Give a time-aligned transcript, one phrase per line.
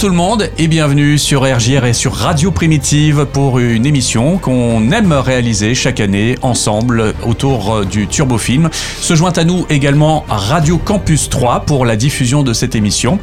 [0.00, 4.90] Tout le monde et bienvenue sur RJR et sur Radio Primitive pour une émission qu'on
[4.92, 8.70] aime réaliser chaque année ensemble autour du Turbofilm.
[8.72, 13.18] Se joint à nous également Radio Campus 3 pour la diffusion de cette émission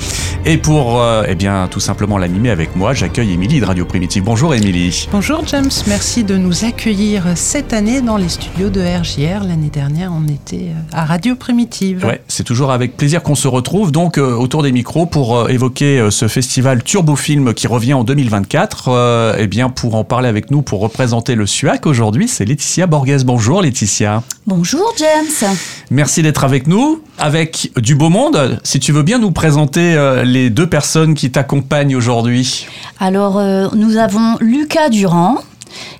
[0.45, 4.23] et pour euh, eh bien tout simplement l'animer avec moi, j'accueille Émilie de Radio Primitive.
[4.23, 5.07] Bonjour Émilie.
[5.11, 9.43] Bonjour James, merci de nous accueillir cette année dans les studios de RJR.
[9.43, 12.05] L'année dernière, on était euh, à Radio Primitive.
[12.05, 16.09] Ouais, c'est toujours avec plaisir qu'on se retrouve donc euh, autour des micros pour évoquer
[16.11, 18.89] ce festival Turbofilm qui revient en 2024.
[18.89, 22.87] Euh, eh bien, pour en parler avec nous, pour représenter le SUAC aujourd'hui, c'est Laetitia
[22.87, 23.23] Borges.
[23.23, 24.23] Bonjour Laetitia.
[24.45, 25.55] Bonjour James.
[25.89, 28.59] Merci d'être avec nous, avec du beau monde.
[28.63, 32.67] Si tu veux bien nous présenter euh, les deux personnes qui t'accompagnent aujourd'hui.
[32.99, 35.37] Alors, euh, nous avons Lucas Durand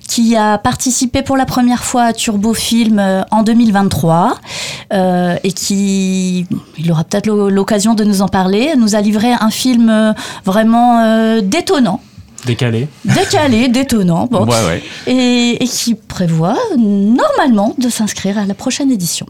[0.08, 4.38] qui a participé pour la première fois à Turbofilm euh, en 2023
[4.92, 6.46] euh, et qui,
[6.78, 10.12] il aura peut-être l'occasion de nous en parler, nous a livré un film euh,
[10.44, 12.00] vraiment détonnant
[12.46, 12.88] Décalé.
[13.04, 14.26] Décalé, détonnant.
[14.30, 14.46] Bon.
[14.46, 14.82] Ouais, ouais.
[15.06, 19.26] Et, qui prévoit normalement de s'inscrire à la prochaine édition.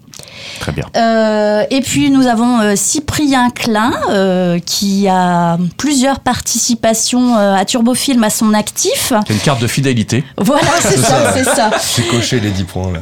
[0.60, 0.84] Très bien.
[0.96, 8.22] Euh, et puis nous avons euh, Cyprien Klein euh, qui a plusieurs participations à Turbofilm
[8.24, 9.12] à son actif.
[9.30, 10.24] Une carte de fidélité.
[10.36, 11.70] Voilà, c'est ça, c'est ça.
[11.96, 13.00] J'ai coché les 10 points là.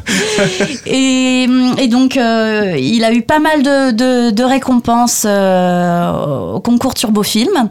[0.87, 1.47] Et,
[1.79, 7.69] et donc il a eu pas mal de, de, de récompenses au concours Turbofilm.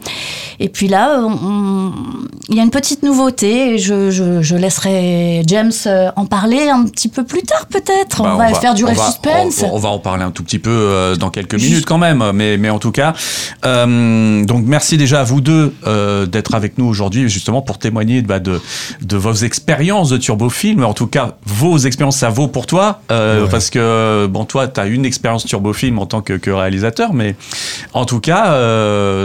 [0.58, 1.92] Et puis là, on,
[2.48, 5.72] il y a une petite nouveauté et je, je, laisserai James
[6.16, 8.22] en parler un petit peu plus tard peut-être.
[8.22, 9.45] Bah, on, va faire durer le suspense.
[9.62, 12.56] On, va en parler un tout petit peu euh, dans quelques minutes quand même, mais,
[12.56, 13.14] mais en tout cas,
[13.64, 15.74] euh, donc merci déjà à vous deux
[16.26, 18.60] d'être avec nous aujourd'hui justement pour témoigner bah, de,
[19.02, 20.84] de vos expériences de turbofilm.
[20.84, 24.86] En tout cas, vos expériences, ça vaut pour toi parce que bon, toi, tu as
[24.86, 27.36] une expérience turbofilm en tant que, que, réalisateur, mais
[27.92, 28.46] en tout cas,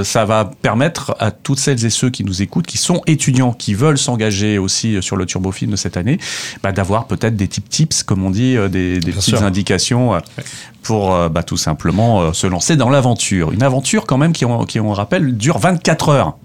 [0.03, 3.73] ça va permettre à toutes celles et ceux qui nous écoutent, qui sont étudiants, qui
[3.73, 6.19] veulent s'engager aussi sur le turbofilm de cette année,
[6.63, 10.19] bah, d'avoir peut-être des types tips, comme on dit, euh, des, petites indications euh,
[10.83, 13.51] pour euh, bah, tout simplement se lancer dans l'aventure.
[13.51, 16.37] Une aventure quand même qui, on, qui, on rappelle, dure 24 heures.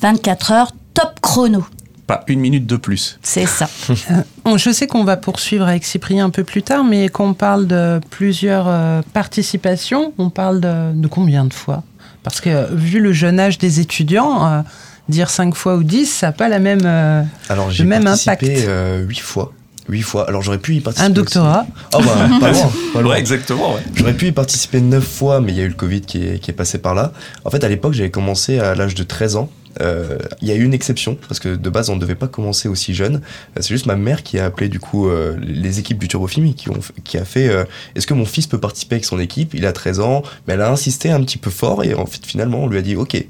[0.00, 1.64] 24 heures, top chrono
[2.06, 3.18] pas une minute de plus.
[3.22, 3.68] C'est ça.
[4.56, 8.00] je sais qu'on va poursuivre avec Cyprien un peu plus tard, mais qu'on parle de
[8.08, 11.82] plusieurs participations, on parle de, de, combien de fois?
[12.22, 14.64] Parce que vu le jeune âge des étudiants,
[15.08, 18.44] dire 5 fois ou 10, ça n'a pas la même, euh, Alors, j'ai même impact.
[18.44, 19.52] Euh, 8 fois.
[19.88, 20.28] 8 fois.
[20.28, 21.06] Alors j'aurais pu y participer.
[21.06, 22.70] Un doctorat Oh bah, pas loin.
[22.92, 23.08] Pas loin.
[23.12, 23.74] Ouais, exactement.
[23.74, 23.80] Ouais.
[23.94, 26.38] J'aurais pu y participer 9 fois, mais il y a eu le Covid qui est,
[26.38, 27.12] qui est passé par là.
[27.44, 29.50] En fait, à l'époque, j'avais commencé à l'âge de 13 ans.
[29.80, 32.28] Euh, il y a eu une exception, parce que de base, on ne devait pas
[32.28, 33.16] commencer aussi jeune.
[33.16, 36.52] Euh, c'est juste ma mère qui a appelé du coup euh, les équipes du Turbofilm
[36.54, 37.48] qui, ont, qui a fait
[37.94, 39.54] est-ce que mon fils peut participer avec son équipe?
[39.54, 42.24] Il a 13 ans, mais elle a insisté un petit peu fort et en fait,
[42.26, 43.24] finalement, on lui a dit ok,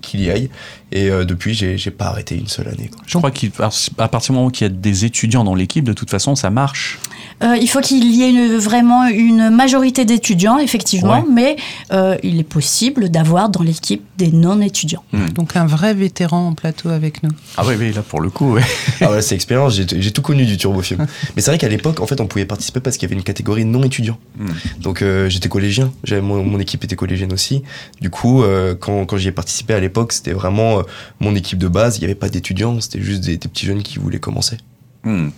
[0.00, 0.50] qu'il y aille.
[0.92, 2.90] Et euh, depuis, j'ai, pas arrêté une seule année.
[3.06, 6.10] Je crois qu'à partir du moment qu'il y a des étudiants dans l'équipe, de toute
[6.10, 6.98] façon, ça marche.
[7.42, 11.56] Euh, il faut qu'il y ait une, vraiment une majorité d'étudiants, effectivement, mais
[11.92, 15.02] euh, il est possible d'avoir dans l'équipe des non-étudiants.
[15.12, 15.28] Hmm.
[15.30, 17.30] Donc un vrai vétéran en plateau avec nous.
[17.56, 18.58] Ah oui, oui, là pour le coup.
[19.00, 21.06] ah ouais, c'est expérience, j'ai, tout connu du turbofilm.
[21.36, 23.24] mais c'est vrai qu'à l'époque, en fait, on pouvait participer parce qu'il y avait une
[23.24, 24.18] catégorie non-étudiants.
[24.38, 24.50] Hmm.
[24.80, 27.62] Donc j'étais collégien, mon, mon, équipe était collégienne aussi.
[28.00, 28.44] Du coup,
[28.78, 30.81] quand, quand j'y ai participé à l'époque, c'était vraiment
[31.20, 33.98] mon équipe de base, il n'y avait pas d'étudiants, c'était juste des, petits jeunes qui
[33.98, 34.58] voulaient commencer.
[35.04, 35.28] Hmm.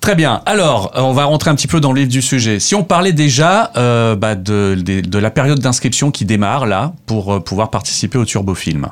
[0.00, 0.40] Très bien.
[0.46, 2.58] Alors, euh, on va rentrer un petit peu dans le livre du sujet.
[2.58, 7.34] Si on parlait déjà euh, bah, de, de, la période d'inscription qui démarre là pour
[7.34, 8.88] euh, pouvoir participer au Turbofilm.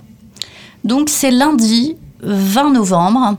[0.84, 3.36] Donc c'est lundi 20 novembre.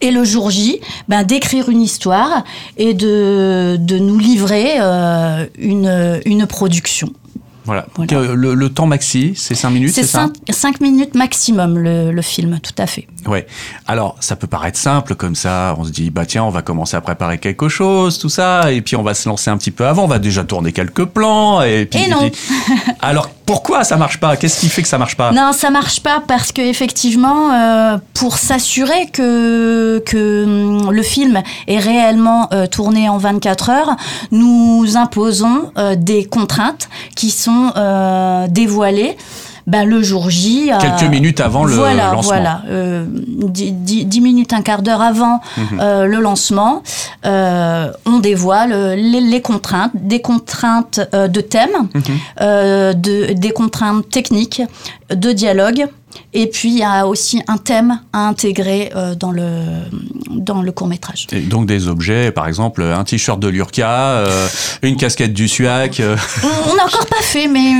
[0.00, 2.44] et le jour J, ben, d'écrire une histoire
[2.76, 4.78] et de, de nous livrer
[5.58, 7.12] une, une production.
[7.68, 7.86] Voilà.
[7.98, 10.30] Le, temps maxi, c'est 5 minutes, c'est ça?
[10.48, 13.06] 5 minutes maximum, le, le, film, tout à fait.
[13.26, 13.46] Ouais.
[13.86, 15.74] Alors, ça peut paraître simple comme ça.
[15.76, 18.80] On se dit, bah tiens, on va commencer à préparer quelque chose, tout ça, et
[18.80, 20.04] puis on va se lancer un petit peu avant.
[20.04, 21.60] On va déjà tourner quelques plans.
[21.60, 22.30] Et, puis, et non.
[23.02, 24.36] alors, pourquoi ça marche pas?
[24.36, 25.32] Qu'est-ce qui fait que ça marche pas?
[25.32, 31.78] Non, ça marche pas parce que effectivement, euh, pour s'assurer que hum, le film est
[31.78, 33.96] réellement euh, tourné en 24 heures,
[34.32, 38.48] nous imposons euh, des contraintes qui sont euh,
[39.68, 40.70] ben, le jour J.
[40.80, 42.22] Quelques minutes avant le voilà, lancement.
[42.22, 45.78] Voilà, euh, 10, minutes, un quart d'heure avant mhm.
[45.78, 46.82] euh, le lancement,
[47.26, 52.94] euh, on dévoile les, contraintes, des contraintes de thème, mhm.
[52.94, 54.62] de, des contraintes techniques,
[55.10, 55.86] de dialogue,
[56.34, 59.62] et puis, il y a aussi un thème à intégrer euh, dans le,
[60.30, 61.26] dans le court-métrage.
[61.32, 64.46] Et donc, des objets, par exemple, un t-shirt de Lurka, euh,
[64.82, 66.00] une casquette du SUAC.
[66.00, 66.16] Euh.
[66.70, 67.72] On n'a encore pas fait, mais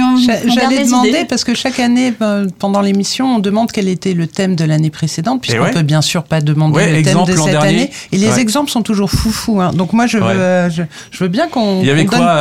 [0.47, 2.15] J'allais demander, parce que chaque année,
[2.59, 6.03] pendant l'émission, on demande quel était le thème de l'année précédente, puisqu'on ne peut bien
[6.03, 7.91] sûr pas demander le thème de cette année.
[8.13, 9.61] Et les exemples sont toujours foufou.
[9.61, 9.73] Hein.
[9.75, 12.41] Donc, moi, je veux, je, veux bien qu'on Il y avait quoi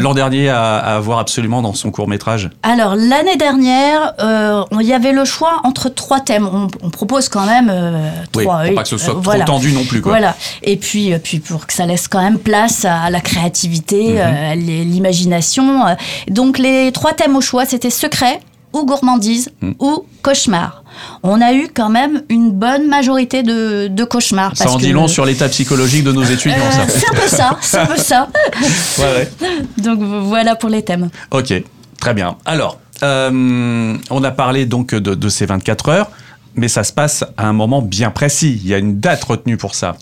[0.00, 2.48] l'an dernier à, à, voir absolument dans son court-métrage?
[2.62, 6.48] Alors, l'année dernière, il y avait le choix entre trois thèmes.
[6.82, 8.64] On, propose quand même euh, trois.
[8.64, 10.00] Pour pas que ce soit trop tendu non plus.
[10.00, 10.36] Voilà.
[10.62, 14.52] Et puis, euh, puis pour que ça laisse quand même place à la créativité, euh,
[14.52, 15.84] à l'imagination.
[16.28, 18.40] Donc les trois thèmes au choix, c'était secret
[18.72, 19.74] ou gourmandise mhm.
[19.78, 20.82] ou cauchemar.
[21.22, 24.56] On a eu quand même une bonne majorité de, de cauchemars.
[24.56, 26.86] Ça en dit long sur l'état psychologique de nos étudiants, ça.
[26.88, 28.28] C'est un peu ça, c'est un peu ça.
[29.78, 31.10] Donc voilà pour les thèmes.
[31.30, 31.52] Ok,
[32.00, 32.36] très bien.
[32.44, 36.10] Alors, euh, on a parlé donc de, ces 24 heures,
[36.54, 38.60] mais ça se passe à un moment bien précis.
[38.62, 39.96] Il y a une date retenue pour ça.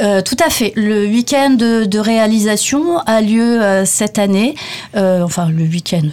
[0.00, 0.72] Euh, tout à fait.
[0.76, 4.54] Le week-end de, réalisation a lieu euh, cette année,
[4.94, 6.08] enfin le week-end,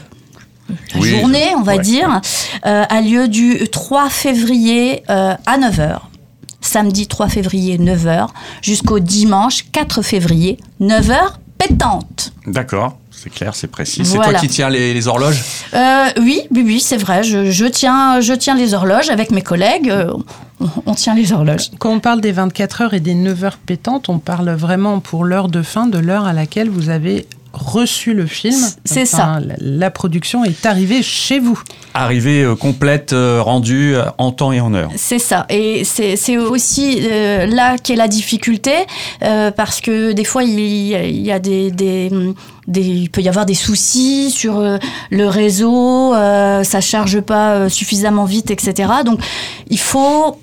[0.95, 2.21] la journée, on va dire,
[2.63, 5.99] a lieu du 3 février à 9h.
[6.59, 8.27] Samedi 3 février, 9h,
[8.61, 11.15] jusqu'au dimanche 4 février, 9h
[11.57, 12.33] pétante.
[12.45, 12.97] D'accord.
[13.17, 14.05] C'est clair, c'est précis.
[14.05, 15.43] C'est toi qui tiens les, horloges
[15.73, 17.23] euh, Oui, oui, oui c'est vrai.
[17.23, 19.89] Je, tiens, je tiens les horloges avec mes collègues.
[19.89, 20.13] Euh,
[20.85, 21.71] on, tient les horloges.
[21.79, 25.25] Quand on parle des 24 heures et des 9 heures pétantes, on parle vraiment pour
[25.25, 27.25] l'heure de fin de l'heure à laquelle vous avez
[27.57, 28.57] reçu le film.
[28.85, 29.39] C'est ça.
[29.59, 31.59] La, production est arrivée chez vous.
[31.93, 34.91] Arrivée euh, complète, euh, rendue euh, en temps et en heure.
[34.95, 35.45] C'est ça.
[35.49, 38.71] Et c'est aussi là qu'est la difficulté,
[39.19, 42.11] parce que des fois, il y, a des, des,
[42.67, 44.61] il peut y avoir des soucis sur
[45.09, 48.89] le réseau, ça charge pas suffisamment vite, etc.
[49.05, 49.19] Donc,
[49.69, 50.37] il faut,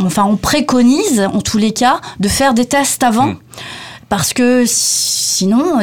[0.00, 3.28] enfin, on préconise, en tous les cas, de faire des tests avant.
[3.28, 3.36] Hmm
[4.10, 5.78] parce que sinon,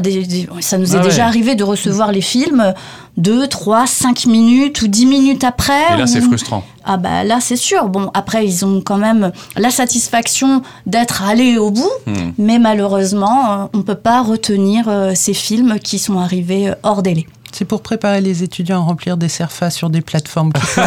[0.60, 2.74] ça nous est ah déjà arrivé de recevoir les films
[3.16, 5.94] 2, 3, 5 minutes ou 10 minutes après.
[5.94, 6.64] Et là, c'est frustrant.
[6.84, 7.88] Ah bah là, c'est sûr.
[7.88, 12.32] Bon, après, ils ont quand même la satisfaction d'être allés au bout, hmm.
[12.38, 16.76] mais malheureusement, euh, on ne peut pas retenir euh, ces films qui sont arrivés euh,
[16.84, 17.28] hors délai.
[17.58, 20.62] C'est pour préparer les étudiants à remplir des serfas sur des plateformes qui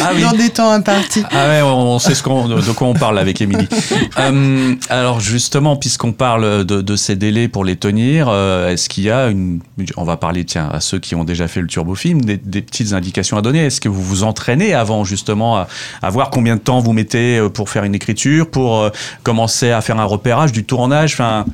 [0.00, 1.22] ah dans des temps impartis.
[1.32, 3.68] Ah ouais, on sait ce de quoi on parle avec Émilie.
[4.18, 9.10] Euh, alors justement, puisqu'on parle de, ces délais pour les tenir, euh, est-ce qu'il y
[9.10, 9.60] a une...
[9.98, 12.94] On va parler, tiens, à ceux qui ont déjà fait le turbofilm, des, des petites
[12.94, 13.66] indications à donner?
[13.66, 15.68] Est-ce que vous vous entraînez avant justement à,
[16.00, 18.90] à, voir combien de temps vous mettez euh, pour faire une écriture, pour
[19.22, 21.12] commencer à faire un repérage du tournage?
[21.12, 21.44] Enfin,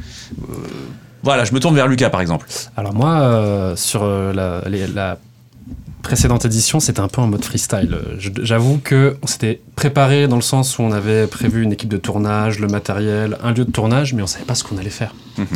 [1.23, 2.47] voilà, je me tourne vers Lucas par exemple.
[2.77, 5.19] Alors moi, euh, sur euh, la,
[6.03, 7.97] précédente édition, c'était un peu en mode freestyle.
[8.19, 11.97] J'avoue que on s'était préparé dans le sens où on avait prévu une équipe de
[11.97, 15.15] tournage, le matériel, un lieu de tournage, mais on savait pas ce qu'on allait faire.
[15.39, 15.47] Mhm.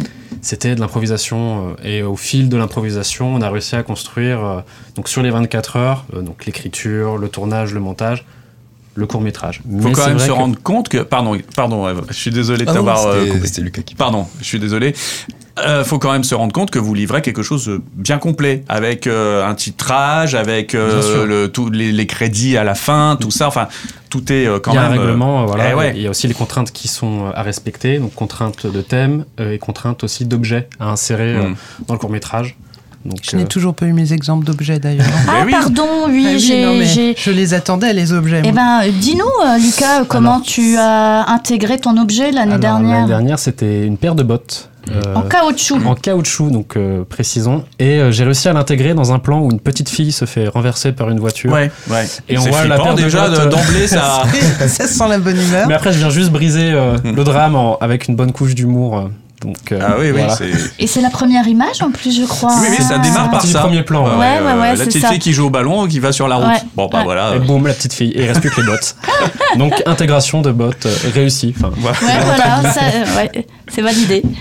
[0.42, 4.62] C'était de l'improvisation euh, et au fil de l'improvisation, on a réussi à construire
[4.94, 8.25] donc sur les 24 heures, donc l'écriture, le tournage, le montage,
[8.94, 9.62] le court métrage.
[9.68, 12.75] Il faut quand même se rendre compte que, pardon, pardon, je suis désolé de ah
[12.75, 13.14] t'avoir.
[13.42, 13.96] C'était Lucas qui.
[13.96, 14.94] Pardon, je suis désolé
[15.58, 18.62] euh, faut quand même se rendre compte que vous livrez quelque chose de bien complet,
[18.68, 23.48] avec euh, un titrage, avec euh, le, tous les, crédits à la fin, tout ça.
[23.48, 23.68] Enfin,
[24.10, 24.82] tout est euh, quand même.
[24.82, 25.92] Il y a un règlement, voilà.
[25.92, 29.25] Eh il y a aussi les contraintes qui sont à respecter, donc contraintes de thème
[29.38, 31.54] et contraintes aussi d'objets à insérer hmm.
[31.86, 32.56] dans le court métrage.
[33.04, 35.06] Donc, je n'ai toujours pas eu mes exemples d'objets d'ailleurs.
[35.28, 36.62] Ah, pardon, oui, Ah oui, j'ai.
[36.62, 36.66] Je.
[36.66, 37.14] Ah, oui.
[37.16, 37.32] j'ai.
[37.32, 38.42] les attendais les objets.
[38.44, 39.25] Eh ben, dis-nous,
[39.64, 44.16] Lucas, comment Alors, tu as intégré ton objet l'année dernière L'année dernière, c'était une paire
[44.16, 44.70] de bottes.
[44.90, 45.81] Euh, En caoutchouc.
[45.87, 47.64] en caoutchouc, donc euh, précisons.
[47.78, 50.49] Et euh, j'ai réussi à l'intégrer dans un plan où une petite fille se fait
[50.49, 51.52] renverser par une voiture.
[51.52, 52.07] Ouais, ouais.
[52.28, 54.23] Et on voit la paire de déjà d'emblée, ça.
[54.69, 55.66] ça sent la bonne humeur.
[55.69, 59.11] Mais après, je viens juste briser le drame en- avec une bonne couche d'humour.
[59.46, 60.34] Euh, Donc, euh, Ah oui, oui, voilà.
[60.36, 60.50] c'est.
[60.78, 62.54] Et c'est la première image en plus, je crois.
[62.60, 62.98] Oui, oui, ça Ah.
[62.98, 63.60] démarre par ça.
[63.60, 64.16] premier plan, ouais.
[64.16, 65.08] Ouais, ouais, ouais, la petite ça.
[65.10, 66.46] fille qui joue au ballon, qui va sur la route.
[66.48, 67.04] Ouais, Bon, bah ouais.
[67.04, 67.36] voilà.
[67.36, 68.10] Et boum, la petite fille.
[68.12, 68.96] Et il reste plus que les bottes.
[69.56, 71.54] Donc, intégration de bottes euh, réussie.
[71.56, 71.96] Enfin, Voilà.
[72.02, 74.22] Ouais, voilà, ça, euh, ouais, c'est validé.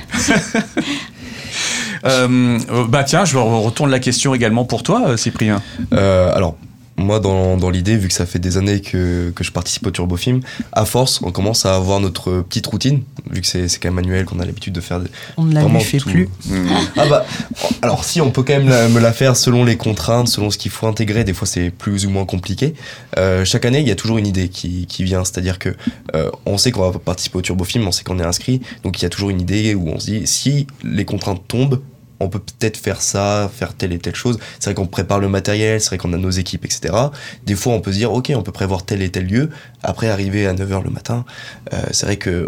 [2.06, 2.60] Euh,
[2.90, 5.62] bah tiens, je retourne la question également pour toi, Cyprien.
[5.94, 6.56] Euh, alors,
[6.98, 9.92] moi, dans, dans l'idée, vu que ça fait des années que, que je participe au
[9.92, 10.40] Turbofilm,
[10.72, 13.96] à force, on commence à avoir notre petite routine, vu que c'est c'est quand même
[13.96, 15.00] manuel, qu'on a l'habitude de faire.
[15.02, 16.10] des- On ne la fait tout.
[16.10, 16.30] plus.
[16.98, 17.26] Ah bah,
[17.82, 20.58] alors si, on peut quand même la- me la faire selon les contraintes, selon ce
[20.58, 21.24] qu'il faut intégrer.
[21.26, 22.74] Des fois, c'est plus ou moins compliqué.
[23.18, 25.24] Euh, chaque année, il y a toujours une idée qui, qui vient.
[25.26, 25.76] C'est-à-dire que
[26.16, 28.62] euh, on sait qu'on va participer au Turbofilm, on sait qu'on est inscrit.
[28.84, 31.82] Donc, il y a toujours une idée où on se dit, si les contraintes tombent,
[32.20, 34.40] on peut peut-être faire ça, faire telle et telle chose.
[34.60, 36.94] C'est vrai qu'on prépare le matériel, c'est vrai qu'on a nos équipes, etc.
[37.46, 39.50] Des fois, on peut se dire, ok, on peut prévoir tel et tel lieu.
[39.84, 41.26] Après, arriver à 9h le matin,
[41.74, 42.48] euh, c'est vrai que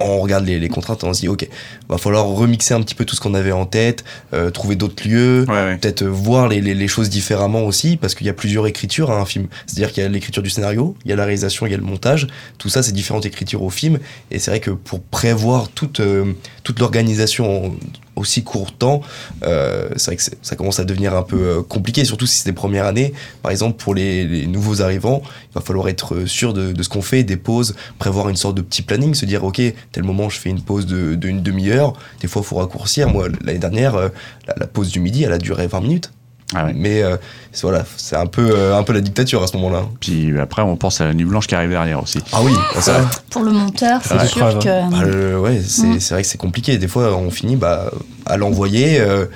[0.00, 1.46] on regarde les, les contraintes et on se dit, ok,
[1.88, 4.02] va falloir remixer un petit peu tout ce qu'on avait en tête,
[4.32, 5.76] euh, trouver d'autres lieux, Ouais, ouais.
[5.76, 9.20] peut-être voir les, les- les choses différemment aussi, parce qu'il y a plusieurs écritures à
[9.20, 9.46] un film.
[9.66, 11.78] C'est-à-dire qu'il y a l'écriture du scénario, il y a la réalisation, il y a
[11.78, 12.26] le montage.
[12.58, 13.98] Tout ça, c'est différentes écritures au film.
[14.32, 16.32] Et c'est vrai que pour prévoir toute, euh,
[16.64, 17.76] toute l'organisation
[18.16, 19.00] aussi court temps,
[19.42, 22.48] euh, c'est vrai que ça commence à devenir un peu euh, compliqué, surtout si c'est
[22.48, 23.12] les premières années.
[23.42, 26.88] Par exemple, pour les, nouveaux arrivants, il va falloir être euh, sûr de, de ce
[26.88, 29.60] qu'on fait, des pauses, prévoir une sorte de petit planning, se dire, ok,
[29.92, 31.94] tel moment, je fais une pause de, de une demi-heure.
[32.20, 33.08] Des fois, il faut raccourcir.
[33.08, 34.08] Moi, l'année dernière, euh,
[34.46, 36.12] la, la pause du midi, elle a duré 20 minutes.
[36.54, 36.72] Ah ouais.
[36.74, 37.16] Mais euh,
[37.52, 39.84] c'est- voilà, c'est un peu, euh, un peu la dictature à ce moment-là.
[40.00, 42.18] Puis après, on pense à la nuit blanche qui arrive derrière aussi.
[42.32, 44.26] Ah oui, ça, Pour le monteur, c'est Ouais.
[44.26, 44.90] sûr Épreuve, que.
[44.90, 46.00] bah, le- ouais, c'est Mm.
[46.00, 46.76] c'est vrai que c'est compliqué.
[46.78, 47.90] Des fois, on finit bah,
[48.26, 49.00] à l'envoyer.
[49.00, 49.26] euh,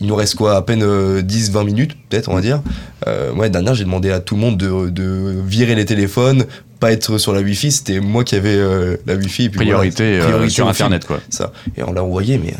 [0.00, 0.82] il nous reste quoi À peine
[1.22, 2.60] 10-20 minutes, peut-être, on va dire.
[3.06, 6.46] Euh, moi, la dernière, j'ai demandé à tout le monde de, de virer les téléphones,
[6.80, 7.70] pas être sur la Wi-Fi.
[7.70, 9.44] C'était moi qui avais euh, la Wi-Fi.
[9.44, 10.70] Et puis Priorité, voilà, euh, priorité sur film.
[10.70, 11.20] Internet, quoi.
[11.30, 11.52] Ça.
[11.76, 12.54] Et on l'a envoyé, mais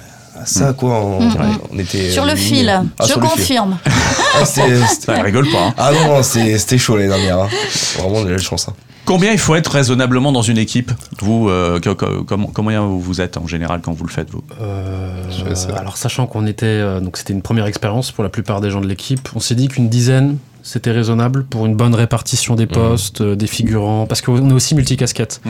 [0.45, 1.01] à ça, quoi.
[1.05, 1.59] On, Mm, mm.
[1.73, 2.11] on était.
[2.11, 3.79] Sur le euh, fil, ah, je le confirme.
[4.37, 4.65] Ah, Ça
[5.23, 5.67] rigole pas.
[5.69, 5.75] hein.
[5.79, 7.39] ah non, c'était chaud l'année dernière.
[7.39, 7.49] hein.
[7.99, 8.69] Vraiment, on a eu la chance.
[8.69, 8.73] hein.
[9.05, 10.91] Combien il faut être raisonnablement dans une équipe?
[11.21, 14.43] Vous, euh, co- co- comment, combien vous êtes en général quand vous le faites, vous?
[14.61, 15.23] Euh,
[15.77, 18.81] alors sachant qu'on était euh, donc c'était une première expérience pour la plupart des gens
[18.81, 23.21] de l'équipe, on s'est dit qu'une dizaine c'était raisonnable pour une bonne répartition des postes,
[23.21, 25.43] euh, des figurants, parce qu'on est aussi multicasquette.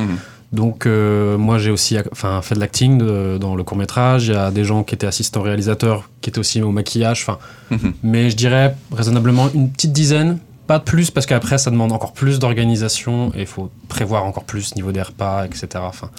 [0.54, 2.98] Donc euh, moi j'ai aussi enfin fait de l'acting
[3.38, 4.28] dans le court métrage.
[4.28, 7.22] Il y a des gens qui étaient assistants réalisateurs, qui étaient aussi au maquillage.
[7.26, 7.38] Enfin,
[7.70, 7.92] Mhm.
[8.02, 12.12] mais je dirais raisonnablement une petite dizaine, pas de plus parce qu'après ça demande encore
[12.12, 15.66] plus d'organisation et il faut prévoir encore plus au niveau des repas, etc.
[15.86, 16.10] Enfin,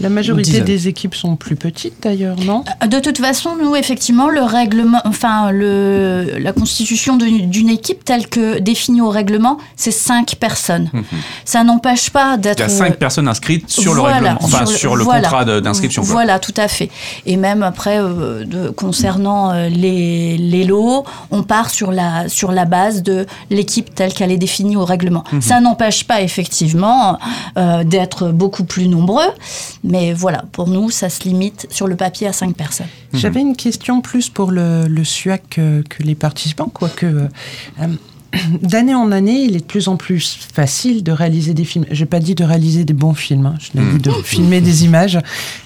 [0.00, 2.64] La majorité des équipes sont plus petites d'ailleurs, non?
[2.86, 8.58] De toute façon, nous, effectivement, le règlement, enfin, le, la constitution d'une équipe telle que
[8.58, 10.90] définie au règlement, c'est cinq personnes.
[11.44, 12.60] Ça n'empêche pas Il d'être.
[12.60, 15.22] y a cinq personnes inscrites sur le Voilà, règlement, enfin sur sur le- voilà.
[15.28, 16.02] contrat d'inscription.
[16.02, 16.90] Voilà, tout à fait.
[17.26, 22.50] Et même après, euh, de- concernant euh, les, les lots, on part sur la, sur
[22.52, 25.24] la base de l'équipe telle qu'elle est définie au règlement.
[25.32, 25.40] Mhm.
[25.40, 27.18] Ça n'empêche pas, effectivement,
[27.56, 29.30] euh, d'être beaucoup plus nombreux.
[29.84, 32.86] Mais voilà, pour nous, ça se limite sur le papier à cinq personnes.
[33.12, 37.28] J'avais une question plus pour le, le SUAC que, que les participants, quoique euh,
[37.80, 37.86] euh,
[38.62, 41.84] d'année en année, il est de plus en plus facile de réaliser des films.
[41.90, 43.54] J'ai pas dit de réaliser des bons films, hein.
[43.60, 45.18] je l'ai dit de filmer des images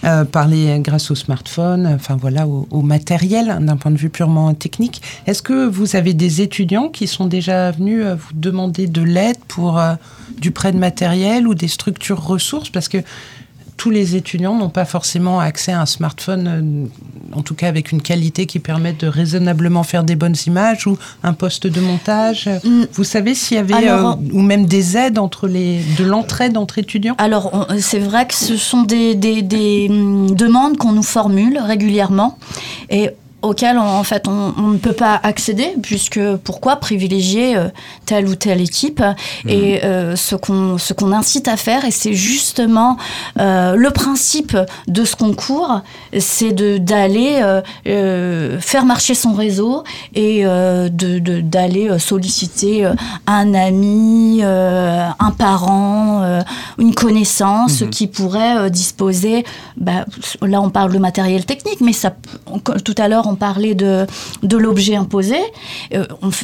[0.05, 3.97] euh, par les- grâce au smartphone, enfin voilà, au, au matériel hein, d'un point de
[3.99, 5.03] vue purement technique.
[5.27, 9.39] Est-ce que vous avez des étudiants qui sont déjà venus euh, vous demander de l'aide
[9.49, 9.95] pour euh,
[10.41, 12.71] du prêt de matériel ou des structures ressources?
[12.71, 12.99] Parce que
[13.77, 17.93] tous les étudiants n'ont pas forcément accès à un smartphone, euh, en tout cas avec
[17.93, 22.49] une qualité qui permette de raisonnablement faire des bonnes images ou un poste de montage.
[22.65, 22.85] Mm.
[22.93, 26.57] Vous savez s'il y avait Alors, euh, ou même des aides entre les de l'entraide
[26.57, 27.15] entre étudiants?
[27.19, 31.59] Alors, on- c'est vrai que ce sont des, des- des, hum, demandes qu'on nous formule
[31.59, 32.39] régulièrement
[32.91, 33.11] et
[33.47, 37.69] auxquelles, en fait, on, on ne peut pas accéder, puisque pourquoi privilégier euh,
[38.05, 39.03] telle ou telle équipe
[39.49, 42.97] Et euh, ce qu'on ce qu'on incite à faire, et c'est justement
[43.39, 44.57] euh, le principe
[44.89, 45.81] de ce concours,
[46.19, 47.41] c'est de- d'aller
[48.61, 49.85] faire marcher son réseau
[50.15, 52.89] et de- d'aller solliciter
[53.27, 56.41] un ami, un parent,
[56.79, 57.91] une connaissance Mhm.
[57.91, 59.45] qui pourrait disposer.
[59.77, 60.05] bah,
[60.43, 62.15] là, on parle de matériel technique, mais ça,
[62.51, 64.07] on- tout à l'heure, on parler de,
[64.43, 65.37] de l'objet imposé.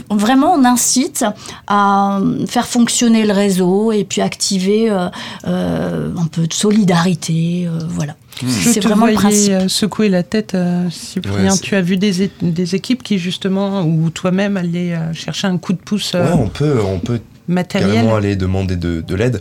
[0.09, 1.25] on, vraiment, on incite
[1.67, 7.69] à faire fonctionner le réseau et puis activer un peu de solidarité.
[7.89, 8.15] voilà.
[8.41, 8.49] Hmm.
[8.49, 11.57] Je te vraiment voyais euh, secouer la tête, euh, Cyprien.
[11.57, 15.73] tu as vu des, des, équipes qui, justement, ou toi-même, allaient euh, chercher un coup
[15.73, 17.21] de pouce Ouais, on peut, on peut
[17.53, 17.93] matériel.
[17.93, 19.41] carrément aller demander de, de l'aide.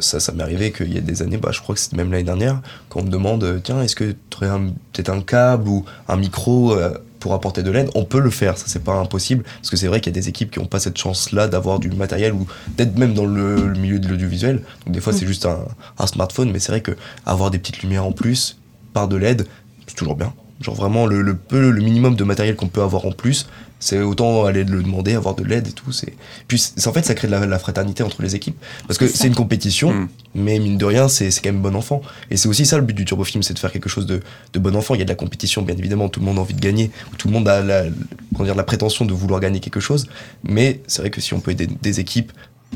[0.00, 2.10] ça, ça m'est arrivé qu'il y a des années, bah, je crois que c'était même
[2.10, 4.58] l'année dernière, quand on me demande tiens, est-ce que tu aurais
[4.92, 6.76] peut-être un câble ou un micro
[7.18, 9.86] pour apporter de l'aide, on peut le faire, ça c'est pas impossible, parce que c'est
[9.86, 12.46] vrai qu'il y a des équipes qui n'ont pas cette chance-là d'avoir du matériel ou
[12.76, 14.62] d'être même dans le, milieu de l'audiovisuel.
[14.86, 15.28] Donc des fois c'est mm.
[15.28, 15.58] juste un,
[15.98, 16.92] un, smartphone, mais c'est vrai que
[17.26, 18.58] avoir des petites lumières en plus
[18.92, 19.46] par de l'aide,
[19.86, 20.32] c'est toujours bien.
[20.60, 23.46] Genre vraiment le, le, peu, le minimum de matériel qu'on peut avoir en plus,
[23.80, 25.92] c'est autant aller le demander, avoir de l'aide et tout.
[25.92, 26.14] C'est
[26.46, 28.56] puis en fait ça crée de la, fraternité entre les équipes
[28.86, 30.08] parce que c'est une compétition, mm.
[30.34, 32.02] mais mine de rien c'est quand même bon enfant.
[32.30, 34.20] Et c'est aussi ça le but du Turbo Film, c'est de faire quelque chose de,
[34.52, 34.94] de, bon enfant.
[34.94, 36.90] Il y a de la compétition bien évidemment, tout le monde a envie de gagner,
[37.18, 40.06] tout le monde a la, dire, la prétention de vouloir gagner quelque chose.
[40.42, 42.32] Mais c'est vrai que si on peut aider des équipes,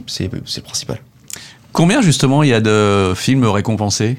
[0.07, 1.01] c'est le principal.
[1.73, 4.19] Combien justement il y a de films récompensés?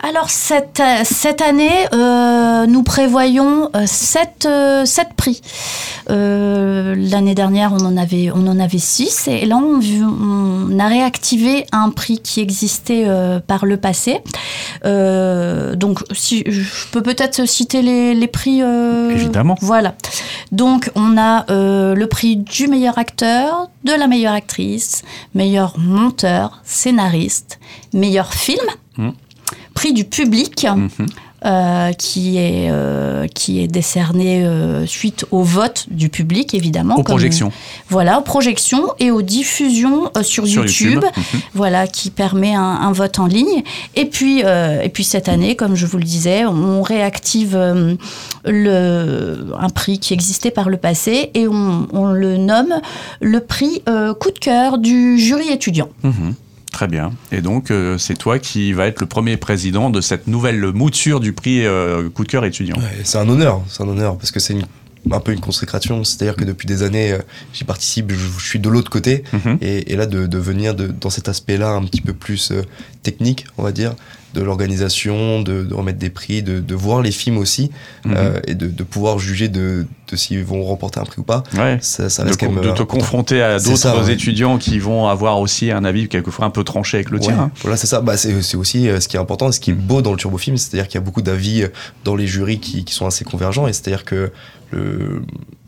[0.00, 5.40] Alors cette, cette année, euh, nous prévoyons euh, sept, euh, sept prix.
[6.08, 11.66] L'année dernière, on en avait on en avait six et là on, on a réactivé
[11.70, 13.06] un prix qui existait
[13.46, 14.20] par le passé.
[14.84, 16.62] donc si je
[16.92, 18.60] peux peut-être citer les, les prix.
[18.60, 19.56] Évidemment.
[19.60, 19.94] Voilà.
[20.50, 25.02] Donc on a le prix du meilleur acteur, de la meilleure actrice,
[25.34, 27.58] meilleur monteur, scénariste,
[27.92, 28.64] meilleur film.
[28.96, 29.10] Mmh
[29.78, 30.66] prix du public.
[30.66, 31.06] Mhm.
[31.44, 37.04] Euh, qui est euh, qui est décerné euh, suite au vote du public évidemment aux
[37.04, 37.52] projections
[37.88, 41.40] voilà aux projections et aux diffusions sur, YouTube, mhm.
[41.54, 43.62] voilà qui permet un, vote en ligne
[43.94, 47.56] et puis et puis cette année comme je vous le disais on réactive
[48.44, 52.80] le un prix qui existait par le passé et on, on le nomme
[53.20, 53.84] le prix
[54.18, 56.34] coup de cœur du jury étudiant mhm.
[56.72, 57.12] Très bien.
[57.32, 61.20] Et donc, euh, c'est toi qui vas être le premier président de cette nouvelle mouture
[61.20, 62.76] du prix euh, coup de cœur étudiant.
[63.04, 64.56] c'est un honneur, c'est un honneur, parce que c'est
[65.10, 66.04] un peu une consécration.
[66.04, 67.18] C'est-à-dire que depuis des années, euh,
[67.52, 69.24] j'y participe, je, suis de l'autre côté.
[69.32, 69.58] Mhm.
[69.60, 72.52] et, là, de, venir dans cet aspect-là un petit peu plus
[73.02, 73.94] technique, on va dire,
[74.38, 77.70] de l'organisation, de, remettre des prix, de, voir les films aussi,
[78.04, 78.14] mhm.
[78.16, 81.42] euh, et de, pouvoir juger de, s'ils vont remporter un prix ou pas.
[81.80, 85.40] Ça, ça reste de, quand même, de te confronter à d'autres étudiants qui vont avoir
[85.40, 87.38] aussi un avis quelquefois un peu tranché avec le tien.
[87.38, 87.50] Hein.
[87.62, 88.00] Voilà, c'est ça.
[88.00, 90.56] Bah, c'est aussi euh, ce qui est important, ce qui est beau dans le turbofilm,
[90.56, 91.68] c'est-à-dire qu'il y a beaucoup d'avis euh,
[92.04, 94.30] dans les jurys qui, sont assez convergents, et c'est-à-dire que
[94.70, 95.22] le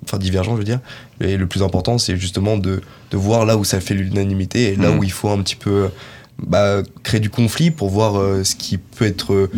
[0.05, 0.81] enfin divergent je veux dire
[1.21, 2.81] et le plus important c'est justement de,
[3.13, 4.99] voir là où ça fait l'unanimité et là mhm.
[4.99, 5.91] où il faut un petit peu
[6.47, 9.51] bah, créer du conflit pour voir euh, ce qui peut être euh,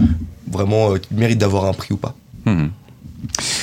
[0.50, 2.14] vraiment euh, qui mérite d'avoir un prix ou pas.
[2.44, 2.68] Hmm.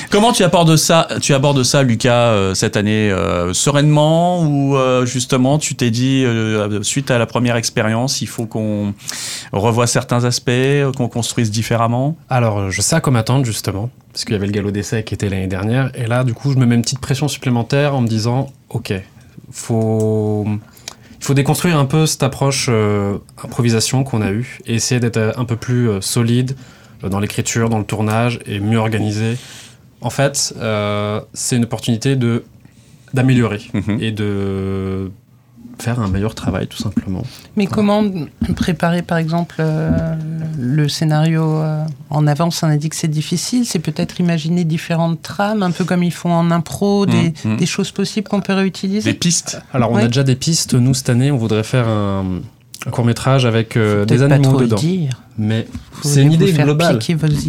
[0.10, 3.14] Comment tu abordes ça, tu abordes ça, Lucas, cette année
[3.52, 6.26] sereinement ou justement tu t'es dit
[6.82, 8.94] suite à la première expérience, il faut qu'on
[9.52, 10.50] revoie certains aspects,
[10.96, 12.16] qu'on construise différemment?
[12.30, 15.14] Alors, je sais à quoi m'attendre justement, parce qu'il y avait le galop d'essai qui
[15.14, 18.00] était l'année dernière, et là, du coup, je me mets une petite pression supplémentaire en
[18.02, 18.94] me disant, ok,
[19.52, 20.48] faut
[21.20, 25.34] il faut déconstruire un peu cette approche euh, improvisation qu'on a eue et essayer d'être
[25.38, 26.56] un peu plus euh, solide
[27.04, 29.38] euh, dans l'écriture, dans le tournage et mieux organisé.
[30.02, 30.54] En fait,
[31.34, 32.46] c'est une opportunité de
[33.14, 33.98] d'améliorer mhm.
[34.00, 35.12] et de
[35.82, 37.24] faire un meilleur travail tout simplement.
[37.56, 38.04] Mais comment
[38.56, 40.15] préparer par exemple euh,
[40.58, 45.22] le scénario euh, en avance On a dit que c'est difficile, c'est peut-être imaginer différentes
[45.22, 47.56] trames, un peu comme ils font en impro, mmh, des, mmh.
[47.58, 49.12] des, choses possibles qu'on peut réutiliser.
[49.12, 49.62] Des pistes.
[49.74, 52.42] Alors on a déjà des pistes, nous cette année on voudrait faire un,
[52.92, 54.76] court métrage avec euh, des animaux pas trop dedans.
[54.78, 55.22] Dire.
[55.38, 55.68] Mais
[56.04, 57.00] c'est une idée globale.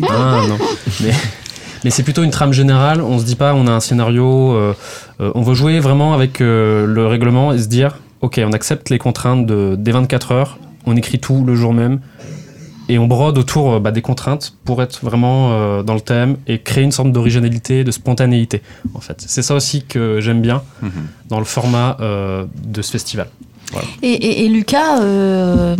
[0.09, 0.59] Ah, non.
[1.03, 1.13] Mais
[1.83, 3.01] mais c'est plutôt une trame générale.
[3.01, 4.75] On se dit pas, on a un scénario,
[5.19, 9.47] on veut jouer vraiment avec le règlement et se dire, ok, on accepte les contraintes
[9.47, 12.01] de, des 24 heures, on écrit tout le jour même,
[12.91, 16.37] et on brode autour euh, bah, des contraintes pour être vraiment euh, dans le thème
[16.49, 18.63] et créer une sorte d'originalité, de spontanéité,
[18.95, 19.23] en fait.
[19.27, 20.91] C'est ça aussi que j'aime bien mhm.
[21.29, 23.29] dans le format euh, de ce festival.
[24.03, 25.77] Et, Lucas, euh,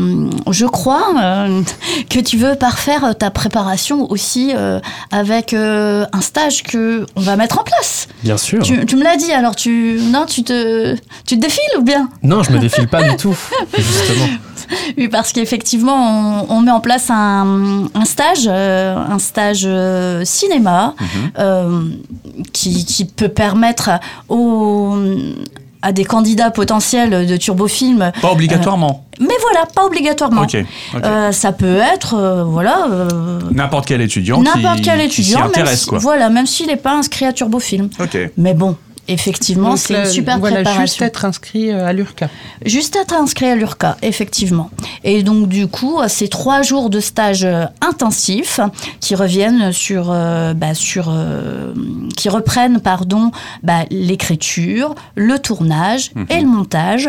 [0.51, 1.63] je crois euh,
[2.09, 7.59] que tu veux parfaire ta préparation aussi euh, avec un stage que on va mettre
[7.59, 8.09] en place.
[8.23, 8.63] Bien sûr.
[8.63, 10.95] Tu, me l'as dit, alors tu non, tu te
[11.27, 12.09] tu te défiles ou bien?
[12.23, 13.37] Non, je me défile pas du tout,
[13.77, 14.27] justement.
[14.97, 19.67] Oui, parce qu'effectivement, on, met en place un, stage, un stage
[20.25, 21.99] cinéma, mhm.
[22.53, 23.91] qui, qui, peut permettre
[24.29, 24.97] aux
[25.83, 28.13] à des candidats potentiels de turbofilm.
[28.21, 29.05] Pas obligatoirement.
[29.21, 30.47] mais voilà, pas obligatoirement.
[31.03, 32.87] Euh, ça peut être, euh, voilà.
[32.91, 35.99] euh, N'importe quel étudiant N'importe quel qui étudiant, même intéresse, si- quoi.
[35.99, 37.89] voilà, même s'il n'est pas inscrit à Turbofilm.
[37.99, 38.19] Ok.
[38.37, 38.77] Mais bon,
[39.09, 41.05] effectivement, c'est une super voilà, juste préparation.
[41.07, 42.29] être inscrit euh, à l'URCA.
[42.65, 44.71] Juste être inscrit à l'URCA, effectivement.
[45.05, 48.61] Et donc, du coup, c'est trois jours de stage euh, intensif
[49.01, 51.73] qui reviennent sur, euh, bah, sur, euh,
[52.17, 53.31] qui reprennent, pardon,
[53.63, 56.27] bah, l'écriture, le tournage Mhm.
[56.31, 57.09] et le montage.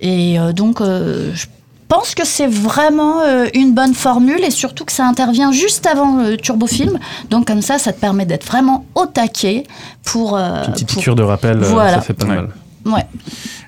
[0.00, 1.46] Et euh, donc, euh, je
[1.92, 6.22] pense que c'est vraiment euh, une bonne formule et surtout que ça intervient juste avant
[6.22, 6.98] le turbofilm.
[7.30, 9.64] Donc, comme ça, ça te permet d'être vraiment au taquet
[10.04, 10.36] pour.
[10.36, 11.94] euh, Une petite pour- piqûre de rappel, euh, Voilà.
[11.94, 12.34] ça fait pas Ouais.
[12.36, 12.48] mal.
[12.86, 13.06] Ouais.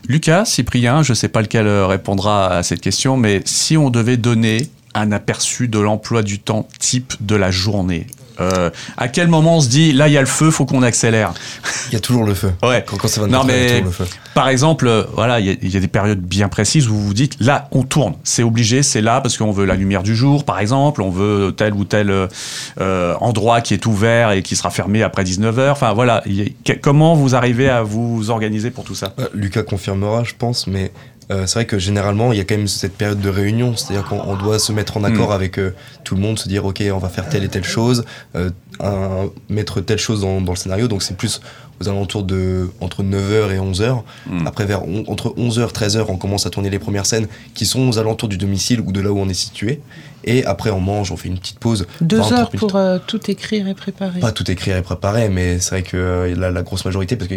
[0.08, 4.16] Lucas, Cyprien, je ne sais pas lequel répondra à cette question, mais si on devait
[4.16, 8.06] donner un aperçu de l'emploi du temps type de la journée,
[8.40, 10.82] euh, à quel moment on se dit là il y a le feu, faut qu'on
[10.82, 11.32] accélère
[11.90, 12.52] Il y a toujours le feu.
[12.62, 12.84] Ouais.
[12.86, 14.04] Quand, quand c'est 24 Non, heures, il y a mais le feu.
[14.34, 16.94] par exemple, euh, voilà, il y, a- il y a des périodes bien précises où
[16.94, 20.02] vous vous dites là on tourne, c'est obligé, c'est là parce qu'on veut la lumière
[20.02, 22.10] du jour, par exemple, on veut tel ou tel
[22.80, 25.70] euh, endroit qui est ouvert et qui sera fermé après 19h.
[25.70, 29.14] Enfin voilà, a- comment vous arrivez à vous organiser pour tout ça?
[29.18, 30.90] Euh, Lucas confirmera, je pense, mais
[31.30, 34.06] euh, c'est vrai que généralement, il y a quand même cette période de réunion, c'est-à-dire
[34.08, 35.32] qu'on on doit se mettre en accord Mm.
[35.32, 38.04] avec euh, tout le monde, se dire, ok, on va faire telle et telle chose,
[38.36, 41.40] euh, un- mettre telle chose dans, dans le scénario, donc c'est plus
[41.80, 44.02] aux alentours de entre 9h et 11h.
[44.26, 44.46] Mm.
[44.46, 47.88] Après, vers on- entre 11h, 13h, on commence à tourner les premières scènes qui sont
[47.88, 49.80] aux alentours du domicile ou de là où on est situé.
[50.26, 51.86] Et après, on mange, on fait une petite pause.
[52.00, 54.20] Deux 20, 30 heures pour euh, tout écrire et préparer.
[54.20, 57.28] Pas tout écrire et préparer, mais c'est vrai que euh, la, la grosse majorité, parce
[57.28, 57.34] que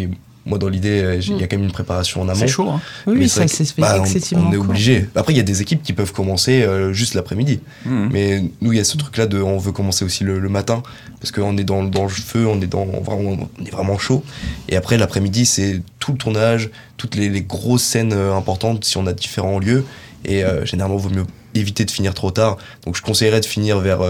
[0.48, 2.40] moi, dans l'idée, euh, il y a quand même une préparation en amont.
[2.40, 5.06] C'est chaud, hein oui, Mais c'est ça fait bah, on- excessivement On est obligé.
[5.14, 7.60] Après, il y a des équipes qui peuvent commencer euh, juste l'après-midi.
[7.84, 8.08] Mhm.
[8.12, 10.82] Mais nous, il y a ce truc-là de on veut commencer aussi le, le matin
[11.20, 14.24] parce qu'on est dans, dans le feu, on est, dans, vraiment, on est vraiment chaud.
[14.68, 18.96] Et après, l'après-midi, c'est tout le tournage, toutes les, les grosses scènes euh, importantes si
[18.96, 19.84] on a différents lieux.
[20.24, 22.56] Et euh, généralement, il vaut mieux éviter de finir trop tard.
[22.84, 24.00] Donc, je conseillerais de finir vers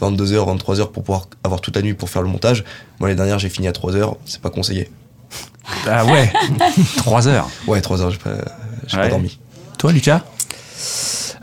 [0.00, 2.64] 22h, 23h pour pouvoir avoir toute la nuit pour faire le montage.
[3.00, 4.88] Moi, les dernières, j'ai fini à 3h, c'est pas conseillé.
[5.88, 6.32] Ah ouais,
[6.96, 7.48] 3 heures.
[7.66, 8.30] Ouais, 3h, j'ai pas,
[8.86, 9.02] j'ai Ouais.
[9.04, 9.38] pas dormi.
[9.78, 10.22] Toi, Lucas?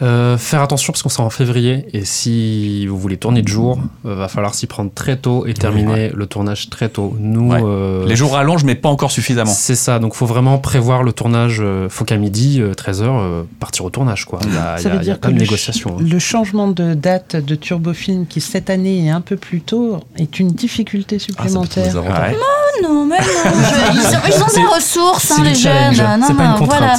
[0.01, 3.79] Euh, faire attention parce qu'on sera en février et si vous voulez tourner de jour,
[4.05, 7.17] euh, va falloir s'y prendre très tôt et terminer le tournage très tôt.
[7.19, 7.59] Nous, Ouais.
[7.61, 9.51] euh, Les jours rallongent, mais pas encore suffisamment.
[9.51, 11.57] c'est ça, donc faut vraiment prévoir le tournage.
[11.59, 14.23] euh, faut qu'à midi, 13h, partir au tournage.
[14.23, 14.39] Quoi.
[14.45, 15.97] Il y a, y Ça veut y a dire pas de le, négociation.
[15.99, 16.01] hein.
[16.09, 20.39] le changement de date de Turbofilm, qui cette année est un peu plus tôt, est
[20.39, 21.95] une difficulté Ah, ça supplémentaire.
[22.05, 22.37] Ouais.
[22.83, 23.25] Non, mais non.
[23.53, 25.95] je- ils ont, ils ont C'est- des ressources, hein, le les jeunes.
[26.19, 26.95] Non, c'est pas une non, voilà.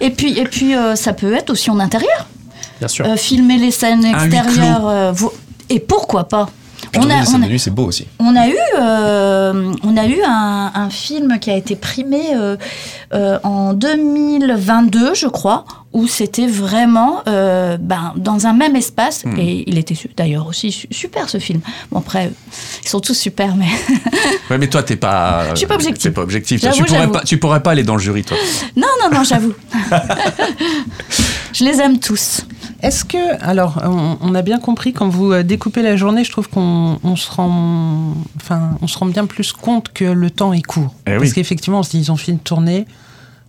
[0.00, 2.26] Et puis, et puis euh, ça peut être aussi en intérieur.
[2.78, 3.06] Bien sûr.
[3.06, 4.86] Euh, filmer les scènes extérieures.
[4.88, 5.12] euh,
[5.70, 6.48] et pourquoi pas?
[6.98, 8.06] On a, les on scènes a- de nuit, c'est beau aussi.
[8.18, 12.56] on a eu, euh, on a eu un, un film qui a été primé euh,
[13.14, 19.24] euh, en 2022, je crois, où c'était vraiment ben, dans un même espace.
[19.24, 19.38] Hmm.
[19.38, 21.60] Et il était d'ailleurs aussi su- super ce film.
[21.90, 22.30] Bon, après,
[22.84, 23.66] ils sont tous super, mais
[24.50, 25.50] Ouais, mais toi, t'es pas.
[25.50, 26.12] Je suis pas objectif.
[26.72, 28.36] Tu pourrais pas, tu pourrais pas aller dans le jury, toi.
[28.76, 29.54] non, non, non, j'avoue.
[31.52, 32.42] je les aime tous.
[32.86, 36.30] Est-ce que, alors, on, on a bien compris quand vous euh, découpez la journée, je
[36.30, 40.52] trouve qu'on on se rend, enfin, on se rend bien plus compte que le temps
[40.52, 40.94] est court.
[41.06, 41.18] Eh oui.
[41.18, 42.86] Parce qu'effectivement, on se dit, ils ont fini de tourner,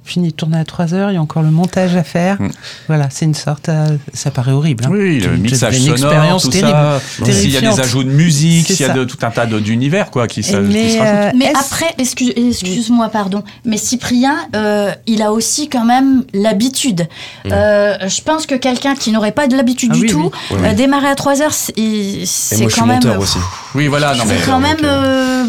[0.08, 2.42] fini de tourner à 3 heures, il y a encore le montage à faire.
[2.42, 2.50] Mm.
[2.88, 4.86] Voilà, c'est une sorte, euh, ça paraît horrible.
[4.86, 4.90] hein.
[4.92, 6.70] Oui, C'est le une- mixage c'est une sonore, expérience tout terrible.
[6.72, 7.00] ça.
[7.32, 10.10] S'il y a des ajouts de musique, s'il y a de, tout un tas d'univers
[10.10, 11.14] quoi, qui, se- qui Mais, se rajoutent.
[11.16, 16.24] euh, Mais est-ce- après, excuse, excuse-moi, pardon, mais Cyprien, euh, il a aussi quand même
[16.34, 17.08] l'habitude.
[17.46, 20.58] Euh, je pense que quelqu'un qui n'aurait pas de l'habitude Ah du oui, tout, oui.
[20.64, 22.96] euh, démarrer à 3 heures, c'est Et c'est moi, je suis quand même.
[23.04, 23.38] monteur aussi.
[23.76, 24.16] Oui, voilà.
[24.16, 24.78] Non, mais, C'est quand même.
[24.84, 25.46] euh,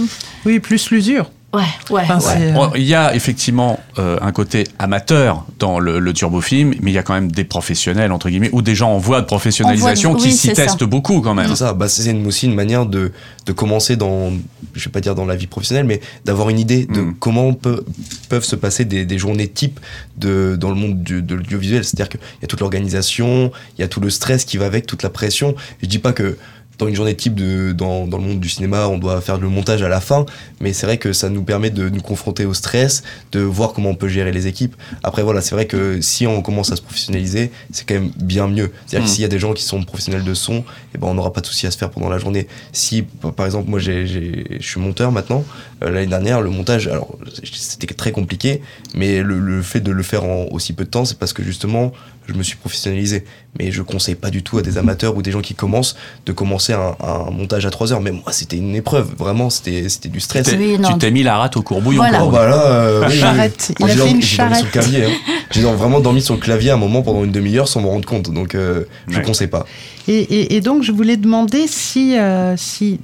[0.47, 1.31] Oui, plus l'usure.
[1.59, 2.21] Ouais, ouais, Enfin, ouais.
[2.39, 6.75] c'est, euh, Bon, Il y a effectivement euh, un côté amateur dans le, le turbofilm,
[6.81, 9.21] mais il y a quand même des professionnels, entre guillemets, ou des gens en voie
[9.21, 10.55] de professionnalisation En voie de- qui oui, s'y ça.
[10.55, 11.49] testent beaucoup quand même.
[11.49, 13.13] C'est ça, bah, c'est aussi une manière de,
[13.47, 14.31] de commencer dans,
[14.75, 17.15] je vais pas dire dans la vie professionnelle, mais d'avoir une idée de Mm.
[17.19, 17.85] comment peut,
[18.29, 19.81] peuvent se passer des, des journées type
[20.17, 21.85] de, dans le monde du, de l'audiovisuel.
[21.85, 24.87] C'est-à-dire qu'il y a toute l'organisation, il y a tout le stress qui va avec,
[24.87, 25.55] toute la pression.
[25.83, 26.37] Je dis pas que
[26.79, 29.49] dans une journée type de, dans, dans le monde du cinéma, on doit faire le
[29.49, 30.25] montage à la fin,
[30.61, 33.91] mais c'est vrai que ça nous permet de nous confronter au stress, de voir comment
[33.91, 34.77] on peut gérer les équipes.
[35.03, 38.47] Après, voilà, c'est vrai que si on commence à se professionnaliser, c'est quand même bien
[38.47, 38.73] mieux.
[38.87, 40.65] C'est-à-dire que s'il y a des gens qui sont professionnels de son,
[40.95, 42.47] eh ben, on n'aura pas de souci à se faire pendant la journée.
[42.73, 43.03] Si,
[43.37, 45.45] par exemple, moi, je suis monteur maintenant,
[45.81, 48.63] l'année dernière, le montage, alors, c'était très compliqué,
[48.95, 51.43] mais le, le fait de le faire en aussi peu de temps, c'est parce que
[51.43, 51.93] justement,
[52.29, 53.25] je me suis professionnalisé.
[53.59, 56.33] Mais je conseille pas du tout à des amateurs ou des gens qui commencent de
[56.33, 58.01] commencer un, montage à 3 heures.
[58.01, 59.09] Mais moi, c'était une épreuve.
[59.17, 60.47] Vraiment, c'était du stress.
[60.47, 62.03] tu t'es mis la rate au courbouillon.
[62.03, 62.25] Voilà.
[62.25, 63.73] Oh, bah là, euh, charrette.
[63.81, 64.67] Il a fait une charrette.
[64.77, 65.11] Hein.
[65.51, 68.07] J'ai vraiment dormi sur le clavier à un moment pendant une demi-heure sans me rendre
[68.07, 68.31] compte.
[68.31, 69.65] Donc, euh, je ne conseille pas.
[70.07, 72.17] Et, donc, je voulais demander si,
[72.57, 73.01] si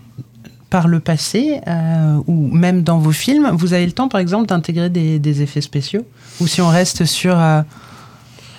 [0.75, 1.61] par le passé,
[2.27, 6.05] ou même dans vos films, vous avez le temps, par exemple, d'intégrer des, effets spéciaux
[6.41, 7.37] Ou si on reste sur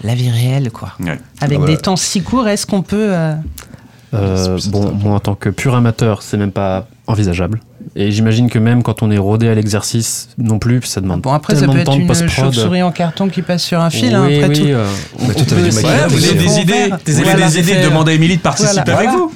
[0.06, 0.94] la vie réelle, quoi.
[1.42, 3.14] Avec ah des temps si courts, est-ce qu'on peut.
[3.14, 3.36] Euh,
[4.14, 7.60] euh, bon, moi, en tant que pur amateur, c'est même pas envisageable.
[7.98, 11.32] Et j'imagine que même quand on est rodé à l'exercice non plus, ça demande bon,
[11.32, 14.14] après, ça peut être une chauve-souris en carton qui passe sur un fil.
[14.14, 14.68] Hein, oui, après oui, tout.
[14.68, 19.32] Euh, vous avez des idées, des, des idées, demandez à Émilie de participer avec vous.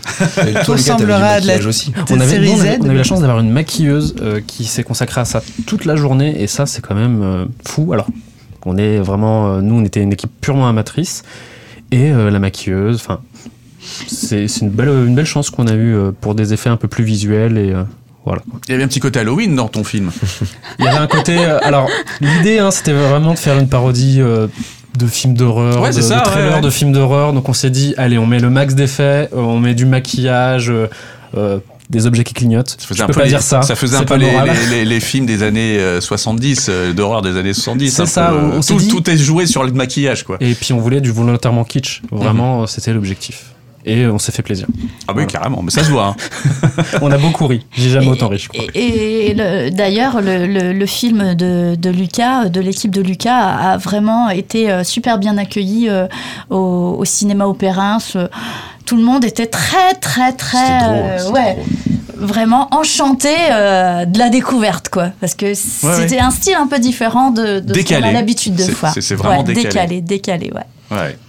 [0.66, 1.94] Tout ressemblera à de la aussi.
[2.10, 5.42] On avait, on, avait, eu la chance d'avoir une maquilleuse qui s'est consacrée à ça
[5.66, 7.94] toute la journée, et ça, c'est quand même fou.
[7.94, 8.08] Alors,
[8.66, 11.24] on est vraiment, euh, nous, on était une équipe purement amatrice
[11.92, 12.98] et euh, la maquilleuse.
[12.98, 13.22] Enfin,
[13.80, 16.88] c'est une belle, une belle chance qu'on a eue euh, pour des effets un peu
[16.88, 17.74] plus visuels et
[18.26, 18.42] voilà.
[18.68, 20.12] Il y avait un petit côté Halloween dans ton film.
[20.80, 21.38] Il y avait un côté.
[21.38, 21.90] alors,
[22.22, 26.62] l'idée, hein, c'était vraiment de faire une parodie de films d'horreur, de, ça, de trailers
[26.62, 27.34] de films d'horreur.
[27.34, 30.72] Donc, on s'est dit, allez, on met le max d'effets, on met du maquillage
[31.90, 32.76] des objets qui clignotent.
[32.80, 33.62] Ça faisait un peux peu pas dire ça.
[33.62, 37.54] Ça faisait un peu les, les, films des années 70, euh, euh, d'horreur des années
[37.54, 37.90] 70.
[37.90, 38.34] C'est ça.
[38.34, 40.38] on tout, tout, est joué sur le maquillage, quoi.
[40.40, 42.02] Et puis on voulait du volontairement kitsch.
[42.12, 42.68] Vraiment, mhm.
[42.68, 43.46] c'était l'objectif.
[43.86, 44.68] Et on s'est fait plaisir.
[45.08, 46.08] Ah oui, carrément, mais ça se voit.
[46.08, 46.84] Hein.
[47.02, 47.66] on a beaucoup ri.
[47.72, 48.66] J'ai jamais autant ri, je crois.
[48.76, 49.34] Et,
[49.72, 54.84] d'ailleurs, le, le, film de, de Lucas, de l'équipe de Lucas, a vraiment été euh,
[54.84, 55.90] super bien accueilli
[56.50, 58.00] au, au, cinéma opérin
[58.90, 60.80] tout le monde était très, très, très.
[60.90, 61.58] Euh, ouais.
[62.16, 65.12] Vraiment enchanté euh, de la découverte, quoi.
[65.22, 68.64] Parce que c'était un style un peu différent de, de ce qu'on a l'habitude de
[68.64, 68.96] voir.
[69.00, 69.64] C'est vraiment décalé.
[69.64, 70.66] Décalé, décalé, ouais.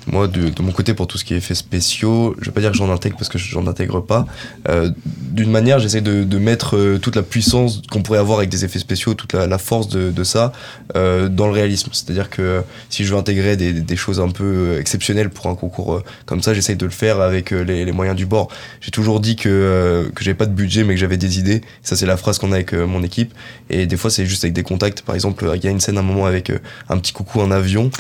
[0.07, 2.71] Moi, de, mon côté, pour tout ce qui est effets spéciaux, je vais pas dire
[2.71, 4.27] que j'en intègre parce que j'en intègre pas.
[4.69, 4.91] Euh,
[5.31, 8.79] d'une manière, j'essaie de, mettre euh, toute la puissance qu'on pourrait avoir avec des effets
[8.79, 10.53] spéciaux, toute la, force de, ça,
[10.97, 11.91] euh, dans le réalisme.
[11.93, 16.43] C'est-à-dire que si je veux intégrer des, choses un peu exceptionnelles pour un concours comme
[16.43, 18.49] ça, j'essaie de le faire avec les, moyens du bord.
[18.81, 21.61] J'ai toujours dit que, que j'avais pas de budget, mais que j'avais des idées.
[21.83, 23.35] Ça, c'est la phrase qu'on a avec mon équipe.
[23.69, 25.03] Et des fois, c'est juste avec des contacts.
[25.03, 26.51] Par exemple, il y a une scène à un moment avec
[26.89, 27.91] un petit coucou en avion.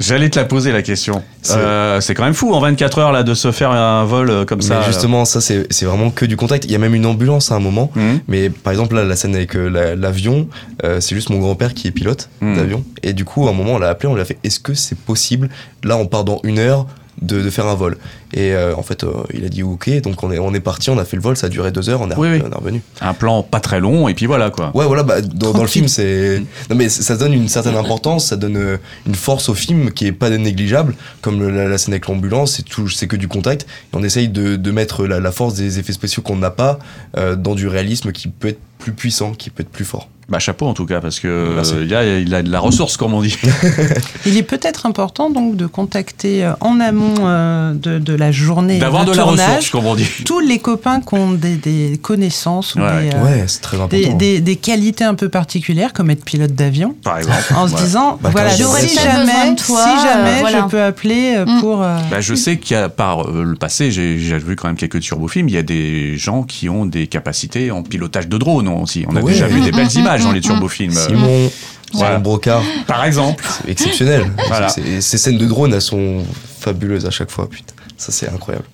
[0.00, 1.22] J'allais te la poser la question.
[1.42, 4.44] C'est euh, quand même fou en 24 heures là de se faire un vol euh,
[4.44, 4.82] comme ça.
[4.82, 6.64] Justement, ça c'est vraiment que du contact.
[6.64, 7.90] Il y a même une ambulance à un moment.
[7.94, 8.20] Mhm.
[8.28, 10.48] Mais par exemple là, la scène avec euh, l'avion,
[10.82, 12.56] c'est juste mon grand-père qui est pilote mhm.
[12.56, 12.84] d'avion.
[13.02, 14.74] Et du coup, à un moment, on l'a appelé, on lui a fait Est-ce que
[14.74, 15.48] c'est possible?
[15.84, 16.86] Là, on part dans une heure
[17.22, 17.96] de, faire un vol.
[18.32, 20.90] Et euh, en fait, euh, il a dit ok, donc on est, on est parti,
[20.90, 22.82] on a fait le vol, ça a duré deux heures, on est, revenu.
[23.00, 24.70] Un plan pas très long, et puis voilà quoi.
[24.74, 26.42] Ouais, voilà, bah, dans, le film, c'est.
[26.70, 28.76] Non, mais ça donne une certaine importance, ça donne euh,
[29.06, 32.62] une force au film qui est pas négligeable, comme la, scène avec l'ambulance,
[32.94, 36.36] c'est que du contact, et on essaye de, mettre la, force des effets spéciaux qu'on
[36.36, 36.78] n'a pas
[37.14, 40.08] dans du réalisme qui peut être plus puissant, qui peut être plus fort.
[40.28, 43.14] Bah chapeau en tout cas parce que il, a, il a de la ressource comme
[43.14, 43.34] on dit.
[44.26, 48.78] il est peut-être important donc de contacter euh, en amont euh, de, de, la journée
[48.78, 50.06] d'avoir de, la ressource comme on dit.
[50.26, 53.86] Tous les copains qui ont des, des connaissances ou des, euh,
[54.18, 56.94] des, des, qualités un peu particulières comme être pilote d'avion.
[57.02, 57.54] Par exemple.
[57.56, 58.60] En se disant bah, voilà si
[58.96, 61.60] jamais, si jamais je peux appeler mm.
[61.60, 61.78] pour.
[61.78, 65.48] Bah, je sais qu'il y a par le passé j'ai vu quand même quelques turbofilms
[65.48, 69.04] il y a des gens qui ont des capacités en pilotage de drone aussi.
[69.08, 70.92] On a déjà vu des belles images dans les turbofilms.
[70.92, 71.50] Simon,
[71.92, 72.62] Simon Brocard.
[72.86, 73.44] Par exemple.
[73.64, 74.30] C'est exceptionnel.
[74.48, 74.68] voilà.
[74.68, 76.22] Ces scènes de drone, elles sont
[76.60, 77.48] fabuleuses à chaque fois.
[77.48, 78.64] Putain, ça c'est incroyable.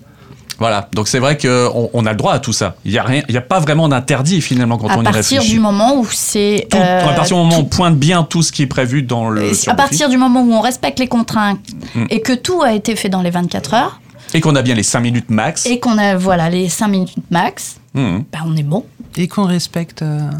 [0.59, 2.77] Voilà, donc c'est vrai qu'on on a le droit à tout ça.
[2.85, 5.35] Il n'y a, rien, il y a pas vraiment d'interdit finalement quand on y réfléchit.
[5.35, 6.69] À partir du moment où c'est.
[6.73, 9.51] à partir du moment où on pointe bien tout ce qui est prévu dans le.
[9.67, 11.59] À partir du moment où on respecte les contraintes
[11.95, 12.05] mm.
[12.11, 14.01] et que tout a été fait dans les 24 heures.
[14.33, 15.67] Et qu'on a bien les 5 minutes max.
[15.67, 18.19] Et qu'on a voilà, les 5 minutes max, mm.
[18.33, 18.85] ben on est bon.
[19.17, 20.03] Et qu'on respecte.
[20.03, 20.31] Euh,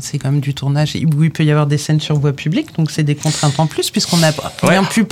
[0.00, 2.74] c'est quand même du tournage où il peut y avoir des scènes sur voie publique,
[2.78, 5.04] donc c'est des contraintes en plus puisqu'on n'a rien pu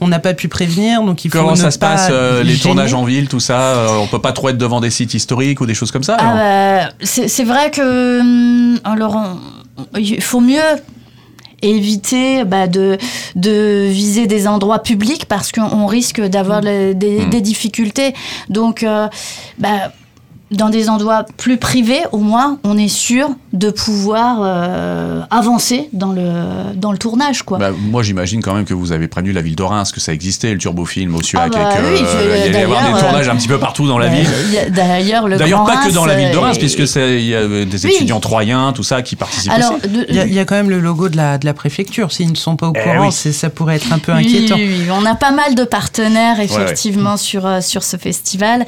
[0.00, 2.94] on n'a pas pu prévenir, donc il faut Comment ça se passe euh, les tournages
[2.94, 5.66] en ville, tout ça euh, On peut pas trop être devant des sites historiques ou
[5.66, 9.38] des choses comme ça ah bah, C'est vrai que hum, alors
[9.96, 10.58] il faut mieux
[11.62, 12.98] éviter bah, de,
[13.34, 16.94] de viser des endroits publics parce qu'on risque d'avoir mmh.
[16.94, 17.30] des, mmh.
[17.30, 18.14] des, difficultés.
[18.48, 19.08] Donc, euh,
[19.58, 19.92] bah,
[20.52, 26.12] dans des endroits plus privés, au moins, on est sûr de pouvoir euh, avancer dans
[26.12, 27.42] le, dans le tournage.
[27.42, 27.58] Quoi.
[27.58, 30.12] Bah, moi, j'imagine quand même que vous avez prévenu la ville de Reims que ça
[30.12, 32.84] existait, le turbofilm au SUAC, Ah bah et que, oui, euh, il y avoir des
[32.92, 34.72] d'ailleurs, tournages un petit peu partout dans la Euh, ville.
[34.72, 37.18] D'ailleurs, le D'ailleurs, Grand pas que dans la ville de Reims, Reims, euh, puisque c'est-
[37.20, 37.92] il y a euh, des Oui.
[37.94, 39.74] étudiants troyens, tout ça, qui participent Alors,
[40.08, 42.12] Il y, a, il y a quand même le logo de la, de la préfecture.
[42.12, 43.12] S'ils ne sont pas au Eh courant, oui.
[43.32, 44.54] ça pourrait être un peu inquiétant.
[44.56, 44.86] oui, oui.
[44.92, 48.64] on a pas mal de partenaires effectivement sur euh, sur ce festival.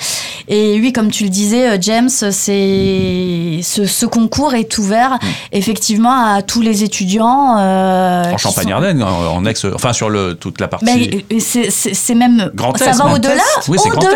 [0.48, 5.26] Et oui, comme tu le disais, euh, James, c'est ce, ce concours est ouvert Mm.
[5.52, 7.56] effectivement à tous les étudiants.
[7.58, 10.84] euh, En sont- Champagne-Ardenne, en, ex, enfin sur le, toute la partie.
[10.84, 13.34] Ben, c'est- même Grand ça va au-delà,
[13.68, 14.10] oui, au-delà,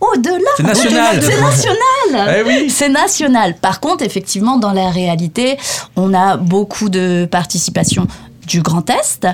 [0.00, 0.38] au-delà.
[0.56, 1.22] C'est national.
[1.22, 1.76] C'est national.
[2.38, 2.70] Eh oui.
[2.70, 3.54] C'est national.
[3.60, 5.56] Par contre, effectivement, dans la réalité,
[5.96, 8.06] on a beaucoup de participation
[8.46, 9.26] du Grand Est,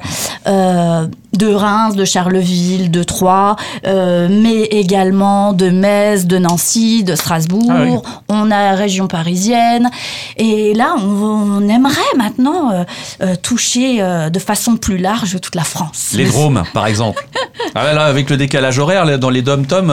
[0.46, 7.14] euh, de Reims, de Charleville, de Troyes, euh, mais également de Metz, de Nancy, de
[7.14, 7.70] Strasbourg.
[7.70, 7.96] Ah oui.
[8.28, 9.90] On a la région parisienne.
[10.36, 12.84] Et là, on, on aimerait maintenant
[13.20, 16.10] euh, toucher de façon plus large toute la France.
[16.14, 17.26] Les Drômes, par exemple.
[17.74, 19.90] Ah là, là, avec le décalage horaire, dans les dom-toms.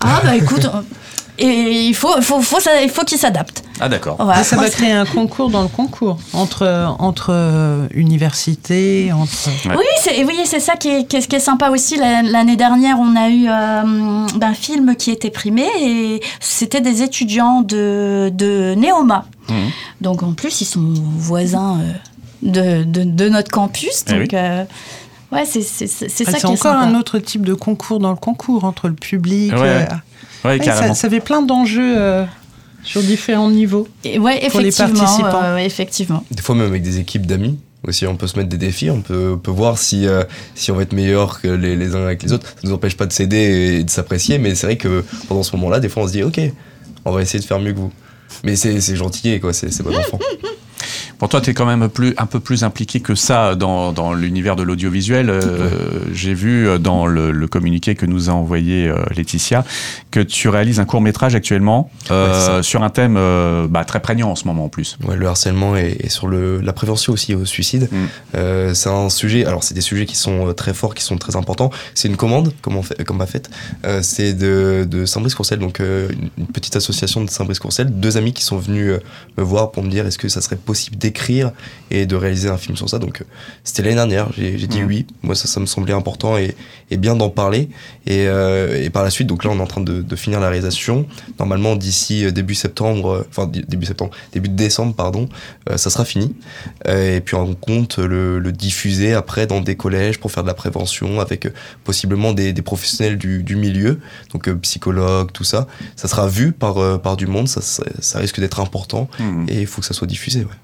[0.00, 0.68] Ah bah écoute,
[1.38, 3.62] et il faut, faut, faut, il faut qu'ils s'adaptent.
[3.80, 4.16] Ah, d'accord.
[4.42, 9.32] Ça va créer un concours dans le concours entre, entre euh, universités, entre.
[9.68, 9.76] Ouais.
[9.76, 11.96] Oui, c'est oui, c'est ça qui est, qui est- qui est sympa aussi.
[11.96, 17.02] La- L'année dernière, on a eu euh, un film qui était primé et c'était des
[17.02, 19.26] étudiants de, de Néoma.
[19.48, 19.56] Mhm.
[20.00, 21.92] Donc en plus, ils sont voisins euh,
[22.42, 24.04] de, de, de notre campus.
[24.08, 24.28] Eh Donc oui.
[24.34, 24.64] euh,
[25.32, 26.86] ouais, c'est c'est- c'est- c'est Ah, ça c'est qui est encore sympa.
[26.86, 29.52] un autre type de concours dans le concours entre le public.
[29.52, 29.84] Ouais, euh,
[30.46, 30.52] ouais.
[30.54, 30.94] Ouais, ouais, carrément.
[30.94, 32.24] ça, ça fait plein d'enjeux euh,
[32.82, 33.88] sur différents niveaux.
[34.04, 35.00] Et ouais, pour les effectivement.
[35.00, 35.42] participants.
[35.42, 36.24] euh, effectivement.
[36.30, 37.58] Des fois, même avec des équipes d'amis.
[37.86, 40.24] Aussi, on peut se mettre des défis, on peut, on peut voir si, euh,
[40.56, 42.46] si on va être meilleur que les, les uns avec les autres.
[42.48, 45.44] Ça ne nous empêche pas de s'aider et de s'apprécier, mais c'est vrai que pendant
[45.44, 46.40] ce moment-là, des fois, on se dit, ok,
[47.04, 47.92] on va essayer de faire mieux que vous.
[48.42, 49.84] Mais c'est c'est gentil, quoi, c'est c'est
[51.16, 51.18] bon.
[51.18, 54.14] Pour toi, tu es quand même plus, un peu plus impliqué que ça dans, dans
[54.14, 55.28] l'univers de l'audiovisuel.
[55.28, 55.70] Euh,
[56.12, 59.64] J'ai vu euh, dans le, le communiqué que nous a envoyé euh, Laetitia
[60.10, 63.14] que tu réalises un court métrage actuellement euh, Ouais, sur un thème
[63.68, 64.96] bah, très prégnant en ce moment en plus.
[65.06, 67.88] Ouais, le harcèlement et, et sur le, la prévention aussi au suicide.
[67.92, 68.72] Mm.
[68.74, 71.70] C'est un sujet, alors c'est des sujets qui sont très forts, qui sont très importants.
[71.94, 73.26] C'est une commande, comme on fait, comme m'a.
[73.84, 77.90] Euh, c'est de, de Saint-Brice-Courcelles, donc une, une petite association de Saint-Brice-Courcelles.
[77.90, 78.92] Deux amis qui sont venus
[79.36, 81.52] me voir pour me dire est-ce que ça serait possible d'écrire
[81.90, 82.98] et de réaliser un film sur ça.
[82.98, 83.24] Donc euh,
[83.64, 84.86] c'était l'année dernière, j'ai dit Mm.
[84.86, 85.06] oui.
[85.22, 86.54] Moi ça, ça me semblait important et,
[86.90, 87.68] et bien d'en parler.
[88.06, 90.40] Et, euh, et par la suite, donc là on est en train de, de finir
[90.40, 91.06] la réalisation.
[91.38, 95.28] Normalement d'ici euh, début septembre, enfin début septembre, début décembre, pardon,
[95.70, 96.34] euh, ça sera fini.
[96.88, 100.48] Euh, et puis on compte le, le diffuser après dans des collèges pour faire de
[100.48, 101.46] la prévention avec
[101.84, 104.00] possiblement des, des professionnels du, du milieu,
[104.32, 105.66] donc psychologues, tout ça.
[105.94, 109.46] Ça sera vu par, par du monde, ça, ça, ça risque d'être important Mhm.
[109.48, 110.40] et il faut que ça soit diffusé.
[110.40, 110.56] Ouais.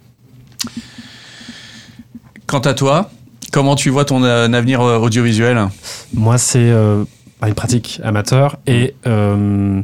[2.46, 3.11] Quant à toi,
[3.53, 5.68] comment tu vois ton euh, avenir euh, audiovisuel?
[6.14, 7.05] Moi, c'est euh,
[7.40, 9.81] bah, une pratique amateur et euh,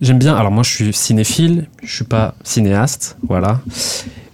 [0.00, 0.34] j'aime bien.
[0.36, 3.60] Alors, moi, je suis cinéphile, je suis pas cinéaste, voilà.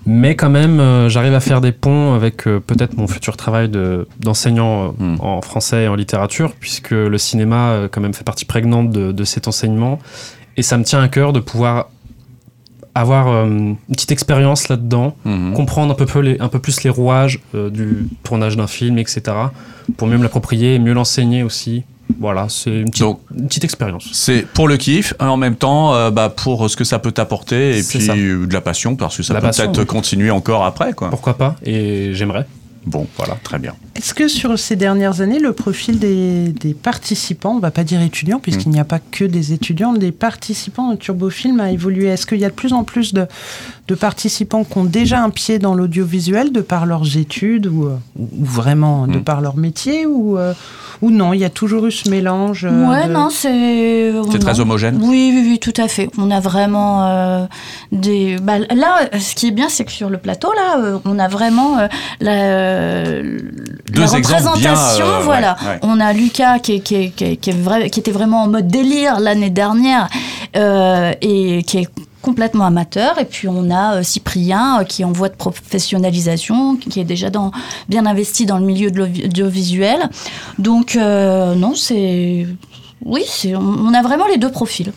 [0.05, 3.68] Mais quand même, euh, j'arrive à faire des ponts avec euh, peut-être mon futur travail
[3.68, 5.16] de- d'enseignant euh, Hmm.
[5.20, 9.25] en français et en littérature, puisque le cinéma, quand même, fait partie prégnante de, de
[9.25, 10.01] cet enseignement.
[10.57, 11.88] Et ça me tient à cœur de pouvoir
[12.94, 15.55] avoir euh, une petite expérience là-dedans, Mhm.
[15.55, 18.98] comprendre un peu, peu les- un peu plus les rouages euh, du tournage d'un film,
[18.98, 19.22] etc.
[19.96, 21.85] Pour mieux me l'approprier et mieux l'enseigner aussi.
[22.20, 24.11] Voilà, c'est une petite, Donc, une petite expérience.
[24.12, 27.12] c'est pour le kiff, et en même temps, euh, bah, pour ce que ça peut
[27.12, 28.14] t'apporter, et puis ça.
[28.14, 29.87] de la passion, parce que ça La peut peut-être oui.
[29.87, 30.92] continuer encore après.
[30.92, 31.09] Quoi.
[31.09, 32.44] Pourquoi pas Et j'aimerais.
[32.85, 33.74] Bon, voilà, très bien.
[33.94, 38.00] Est-ce que sur ces dernières années, le profil des, des participants, on va pas dire
[38.00, 38.72] étudiants, puisqu'il Mm.
[38.72, 42.07] n'y a pas que des étudiants, des participants au Turbofilm a évolué?
[42.07, 43.26] Est-ce qu'il y a de plus en plus de,
[43.88, 47.96] de participants qui ont déjà un pied dans l'audiovisuel de par leurs études ou, euh,
[48.18, 49.24] ou vraiment de Mm.
[49.24, 50.55] par leur métier ou, euh,
[51.02, 54.12] ou non, il y a toujours eu ce mélange euh, Ouais, de- non, c'est.
[54.31, 56.09] C'est très homogène Oui, oui, oui, tout à fait.
[56.16, 57.44] On a vraiment euh,
[57.92, 58.37] des.
[58.40, 61.78] bah, là, ce qui est bien, c'est que sur le plateau, là, on a vraiment
[61.78, 61.88] euh,
[62.20, 63.20] la,
[63.94, 65.57] Deux la exemples bien, euh, voilà.
[65.62, 65.78] ouais, ouais.
[65.83, 68.48] On a Lucas qui, qui, est- qui, est- qui, est vrai- qui était vraiment en
[68.48, 70.09] mode délire l'année dernière
[70.57, 71.88] euh, et qui est
[72.22, 73.18] complètement amateur.
[73.18, 77.05] Et puis on a euh, Cyprien euh, qui est en voie de professionnalisation, qui est
[77.05, 77.50] déjà dans,
[77.88, 80.09] bien investi dans le milieu de l'audiovisuel.
[80.59, 82.47] Donc euh, non, c'est...
[83.05, 84.93] Oui, c'est, on, on a vraiment les deux profils.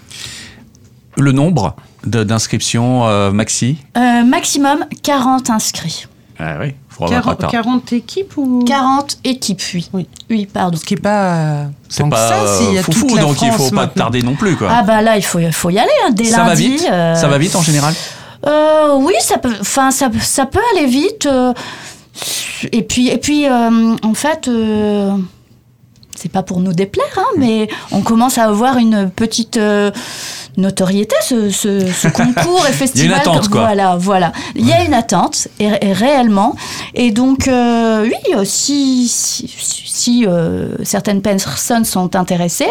[1.17, 1.75] Le nombre
[2.05, 3.77] d'inscriptions maxi?
[3.95, 6.05] Maximum 40 inscrits.
[6.37, 6.73] Ah oui,
[7.07, 9.89] 40, pas- 40 équipes ou 40 équipes, oui.
[9.93, 10.07] Oui.
[10.29, 10.77] Oui, pardon.
[10.77, 13.21] Ce qui n'est pas euh, C'est pas ça, euh, s'il y a foufou, toute la
[13.21, 14.55] donc il faut France pas tarder non plus.
[14.57, 14.67] Quoi.
[14.71, 16.47] Ah bah là, il faut, il faut y aller hein, dès ça lundi.
[16.47, 17.93] va vite euh, Ça va vite en général
[18.97, 21.27] Oui, ça peut, enfin, ça, ça, peut aller vite.
[22.71, 24.49] et puis, et puis en fait
[26.17, 29.59] c'est pas pour nous déplaire, hein, mais on commence à avoir une petite
[30.57, 33.05] notoriété ce, ce, concours et festival.
[33.05, 33.61] Il y a une attente, quoi.
[33.61, 34.31] Voilà, voilà.
[34.55, 36.55] Il y a une attente, et, réellement.
[36.93, 42.69] Et donc, euh, oui, euh, si, si, si euh, certaines personnes sont intéressées,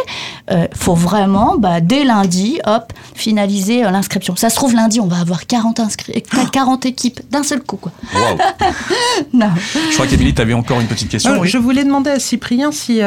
[0.50, 4.36] il faut vraiment, bah, dès lundi, hop, finaliser l'inscription.
[4.36, 6.22] Ça se trouve, lundi, on va avoir 40, inscrits,
[6.52, 7.92] 40 équipes d'un seul coup, quoi.
[9.32, 9.50] non.
[9.90, 11.42] Je crois qu'Emilie, tu avais encore une petite question.
[11.44, 13.00] Je voulais demander à Cyprien si,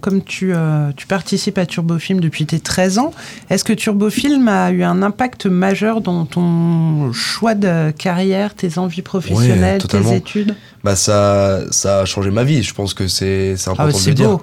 [0.00, 0.52] comme tu,
[0.96, 3.12] tu participes à Turbofilm depuis tes 13 ans,
[3.50, 8.78] est-ce que Turbofilm film a eu un impact majeur dans ton choix de carrière, tes
[8.78, 10.54] envies professionnelles, tes études?
[10.84, 12.62] Bah ça, ça a changé ma vie.
[12.62, 14.38] Je pense que c'est important ah de le dire.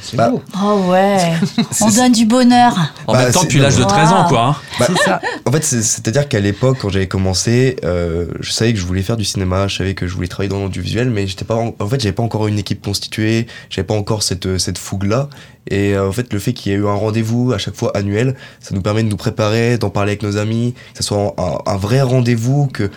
[0.00, 0.42] C'est bah, beau.
[0.62, 1.32] Oh ouais,
[1.80, 2.72] on donne du bonheur.
[3.06, 4.46] En même bah, temps, depuis l'âge de 13 ans, quoi.
[4.46, 4.56] Hein.
[4.78, 5.20] Bah, c'est ça.
[5.44, 9.16] En fait, c'est-à-dire qu'à l'époque, quand j'avais commencé, euh, je savais que je voulais faire
[9.16, 12.00] du cinéma, je savais que je voulais travailler dans l'audiovisuel, mais j'étais pas, en, fait,
[12.00, 15.28] j'avais pas encore une équipe constituée, j'avais pas encore cette, cette fougue-là.
[15.70, 17.96] Et euh, en fait, le fait qu'il y ait eu un rendez-vous à chaque fois
[17.96, 21.34] annuel, ça nous permet de nous préparer, d'en parler avec nos amis, que ce soit
[21.38, 22.90] un, vrai rendez-vous, que,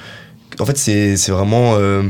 [0.60, 2.04] en fait, c'est vraiment, euh,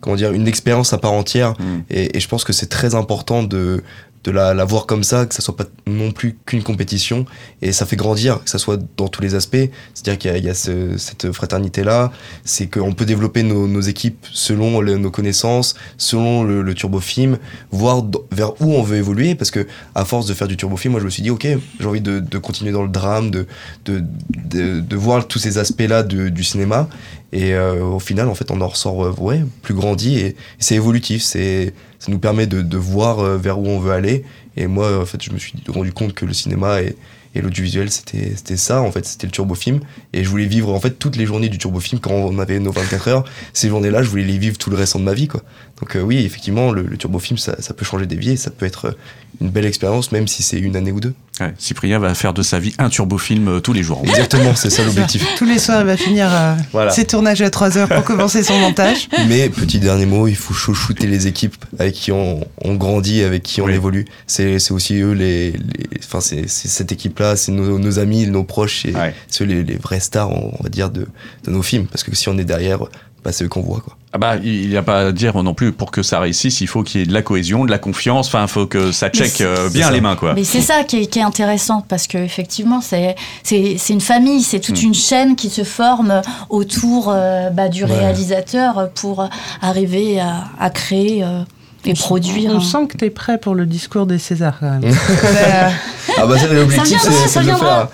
[0.00, 1.52] comment dire, une expérience à part entière.
[1.52, 1.78] Mm.
[1.90, 3.82] Et, et, je pense que c'est très important de,
[4.26, 7.24] de la, voir comme ça, que ça soit pas non plus qu'une compétition,
[7.62, 9.56] et ça fait grandir, que ça soit dans tous les aspects.
[9.94, 12.12] C'est-à-dire qu'il y a, cette fraternité-là,
[12.44, 17.38] c'est qu'on peut développer nos, équipes selon nos connaissances, selon le, turbofilm,
[17.70, 21.00] voir vers où on veut évoluer, parce que à force de faire du turbofilm, moi
[21.00, 21.46] je me suis dit, ok,
[21.80, 23.46] j'ai envie de, continuer dans le drame, de,
[23.84, 24.02] de,
[24.80, 26.88] de, voir tous ces aspects-là du cinéma,
[27.36, 30.74] et euh, au final, en fait, on en ressort euh, ouais, plus grandi, et c'est
[30.74, 31.38] évolutif, ça
[32.08, 34.24] nous permet de, voir euh, vers où on veut aller.
[34.56, 36.96] Et moi, en fait, je me suis rendu compte que le cinéma et,
[37.34, 39.80] l'audiovisuel, c'était, ça, en fait, c'était le turbofilm.
[40.14, 42.72] Et je voulais vivre, en fait, toutes les journées du turbofilm quand on avait nos
[42.72, 43.24] 24 heures.
[43.52, 45.42] Ces journées-là, je voulais les vivre tout le restant de ma vie, quoi.
[45.78, 48.64] Donc, oui, effectivement, le, le turbofilm, ça, ça, peut changer des vies et ça peut
[48.64, 48.96] être
[49.42, 51.12] une belle expérience, même si c'est une année ou deux.
[51.58, 54.00] Cyprien va faire de sa vie un turbofilm euh, tous les jours.
[54.04, 55.26] Exactement, c'est ça l'objectif.
[55.36, 58.58] Tous les soirs, il va finir euh, ses tournages à 3 heures pour commencer son
[58.58, 59.08] montage.
[59.28, 63.42] Mais petit dernier mot, il faut chouchouter les équipes avec qui on, on grandit, avec
[63.42, 64.06] qui on évolue.
[64.26, 65.54] C'est aussi eux, les,
[66.04, 68.86] enfin c'est cette équipe-là, c'est nos, nos, amis, nos proches,
[69.28, 71.06] c'est les, les, vrais stars, on va dire, de,
[71.44, 71.86] de nos films.
[71.86, 72.80] Parce que si on est derrière,
[73.26, 73.80] bah, c'est eux qu'on voit.
[73.80, 73.96] Quoi.
[74.12, 76.68] Ah bah, il n'y a pas à dire non plus pour que ça réussisse, il
[76.68, 79.08] faut qu'il y ait de la cohésion, de la confiance, enfin, il faut que ça
[79.08, 80.14] check euh, bien les mains.
[80.14, 80.34] Quoi.
[80.34, 84.60] Mais c'est ça qui est, qui est, intéressant parce qu'effectivement, c'est, c'est, une famille, c'est
[84.60, 84.86] toute hmm.
[84.86, 89.28] une chaîne qui se forme autour euh, bah, du réalisateur pour
[89.60, 91.24] arriver à, à créer.
[91.24, 91.40] Euh,
[91.86, 92.50] et produire.
[92.52, 94.82] On sent que tu es prêt pour le discours des Césars quand même.
[96.18, 97.88] ah bah l'objectif c'est de le faire.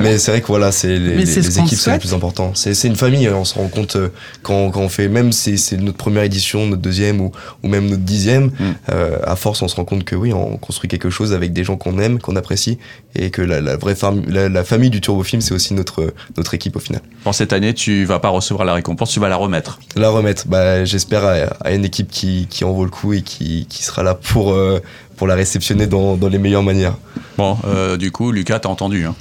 [0.00, 2.52] Mais c'est vrai que voilà, c'est les, les, équipes c'est le plus important.
[2.54, 4.08] C'est une famille, on se rend compte euh,
[4.42, 7.88] quand, quand on fait, même si c'est notre première édition, notre deuxième ou, ou même
[7.88, 8.52] notre dixième, mm.
[8.92, 11.64] euh, à force on se rend compte que oui, on construit quelque chose avec des
[11.64, 12.78] gens qu'on aime, qu'on apprécie
[13.14, 16.80] et que la, vraie famille, la, famille du Turbofilm c'est aussi notre, notre équipe au
[16.80, 17.02] final.
[17.24, 19.80] Bon, cette année, tu vas pas recevoir la récompense, tu vas la remettre.
[19.96, 23.22] La remettre, bah, j'espère à, à, une équipe qui, qui en vaut le coup et
[23.22, 24.80] qui, qui sera là pour, euh,
[25.16, 26.96] pour la réceptionner dans, dans, les meilleures manières.
[27.36, 29.04] Bon, euh, du coup, Lucas, t'as entendu.
[29.04, 29.14] Hein.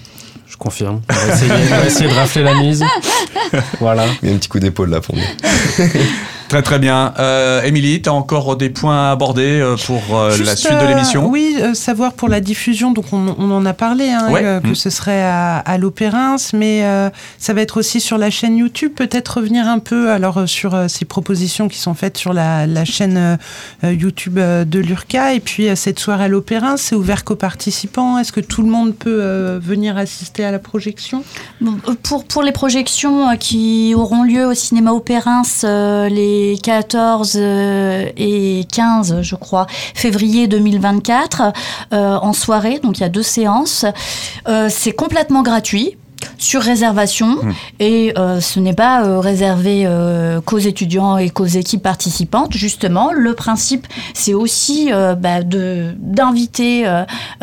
[0.48, 1.02] Je confirme.
[1.10, 2.84] On va, essayer, on va essayer de rafler la mise.
[3.80, 4.06] voilà.
[4.22, 5.22] Il y a un petit coup d'épaule là pour nous.
[6.50, 7.14] Très très bien.
[7.20, 10.88] Euh, Émilie, tu as encore des points à aborder euh, pour euh, la suite de
[10.88, 11.28] l'émission?
[11.28, 14.76] Oui, savoir pour la diffusion, donc on, en a parlé, hein, que mm.
[14.76, 15.78] ce serait à, à
[16.54, 16.84] mais
[17.38, 18.94] ça va être aussi sur la chaîne YouTube.
[18.96, 23.38] Peut-être revenir un peu alors sur ces propositions qui sont faites sur la, la chaîne
[23.84, 25.36] YouTube de l'URCA.
[25.36, 28.18] Et puis cette soirée à l'Opérin, c'est ouvert qu'aux participants.
[28.18, 31.24] Est-ce que tout le monde peut venir assister à la projection?
[32.04, 39.22] Pour, pour les projections qui auront lieu au cinéma Opérin, les 14 euh, et 15,
[39.22, 41.54] je crois, février 2024,
[41.94, 42.80] euh, en soirée.
[42.80, 43.86] Donc il y a deux séances.
[44.48, 45.98] Euh, c'est complètement gratuit
[46.38, 47.28] sur réservation.
[47.28, 47.54] Mmh.
[47.80, 52.54] et euh, ce n'est pas euh, réservé euh, qu'aux étudiants et qu'aux équipes participantes.
[52.54, 56.86] Justement le principe c'est aussi bah, de d'inviter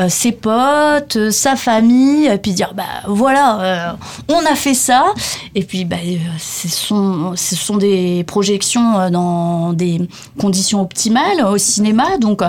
[0.08, 3.96] ses potes sa famille et puis dire bah voilà
[4.28, 5.06] on a fait ça.
[5.54, 5.96] Et puis bah,
[6.38, 10.00] ce sont ce sont des projections dans des
[10.38, 12.18] conditions optimales au cinéma.
[12.18, 12.42] Donc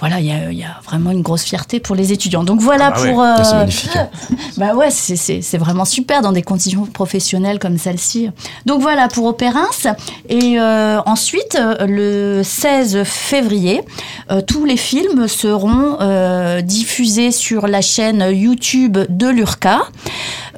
[0.00, 2.42] voilà, il y, a, vraiment une grosse fierté pour les étudiants.
[2.42, 3.22] Donc voilà ah bah pour.
[3.22, 3.98] Ah, c'est magnifique.
[4.56, 8.30] bah ouais, c'est vraiment super dans des conditions professionnelles comme celle-ci.
[8.64, 9.68] Donc voilà pour Opérins.
[10.28, 13.82] Et ensuite, le 16 février,
[14.46, 15.98] tous les films seront
[16.62, 19.82] diffusés sur la chaîne YouTube de l'URCA.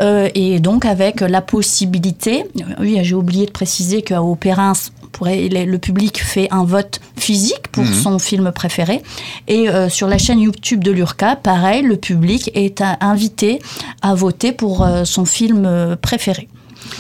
[0.01, 2.45] et donc avec la possibilité,
[2.79, 4.75] oui, j'ai oublié de préciser qu'à Opérins,
[5.21, 7.95] le public fait un vote physique pour mhm.
[7.95, 9.03] son film préféré.
[9.49, 13.61] Et euh, sur la chaîne YouTube de l'URCA, pareil, le public est invité
[14.03, 16.49] à voter pour euh, son film euh, préféré.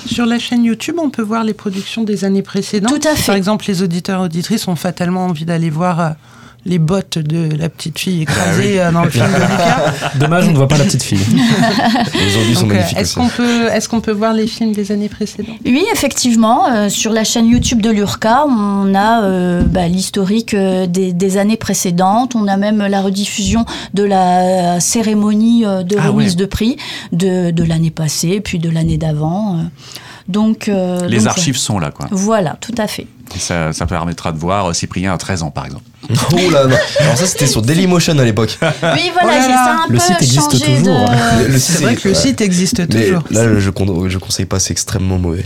[0.06, 3.00] Sur la chaîne YouTube, on peut voir les productions des années précédentes.
[3.00, 3.26] Tout à fait.
[3.26, 6.14] Par exemple, les auditeurs auditrices ont fatalement envie d'aller voir
[6.64, 10.10] les bottes de la petite fille écrasée ah dans le film de Lucas.
[10.20, 11.18] Dommage, on ne voit pas la petite fille.
[12.14, 12.98] les zombies sont magnifiques.
[12.98, 15.56] Est-ce qu'on peut, est qu'on peut voir les films des années précédentes?
[15.64, 16.68] Oui, effectivement.
[16.68, 21.56] Euh, sur la chaîne YouTube de l'URCA, on a euh, bah, l'historique euh, des, années
[21.56, 22.36] précédentes.
[22.36, 26.76] On a même la rediffusion de la cérémonie de ah remise de prix
[27.12, 29.58] de, de l'année passée, puis de l'année d'avant.
[30.28, 30.70] Donc,
[31.08, 32.06] les archives sont là, quoi.
[32.10, 33.06] Voilà, tout à fait.
[33.38, 35.84] Ça, ça, permettra de voir Cyprien à 13 ans, par exemple.
[36.32, 36.76] oh là non.
[36.98, 38.58] Alors ça c'était sur Dailymotion à l'époque.
[38.60, 41.10] Oui voilà, oh ça un le peu site existe toujours.
[41.10, 41.46] De...
[41.46, 43.22] Le, c'est vrai que le site existe toujours.
[43.30, 45.44] Là je, je conseille pas, c'est extrêmement mauvais.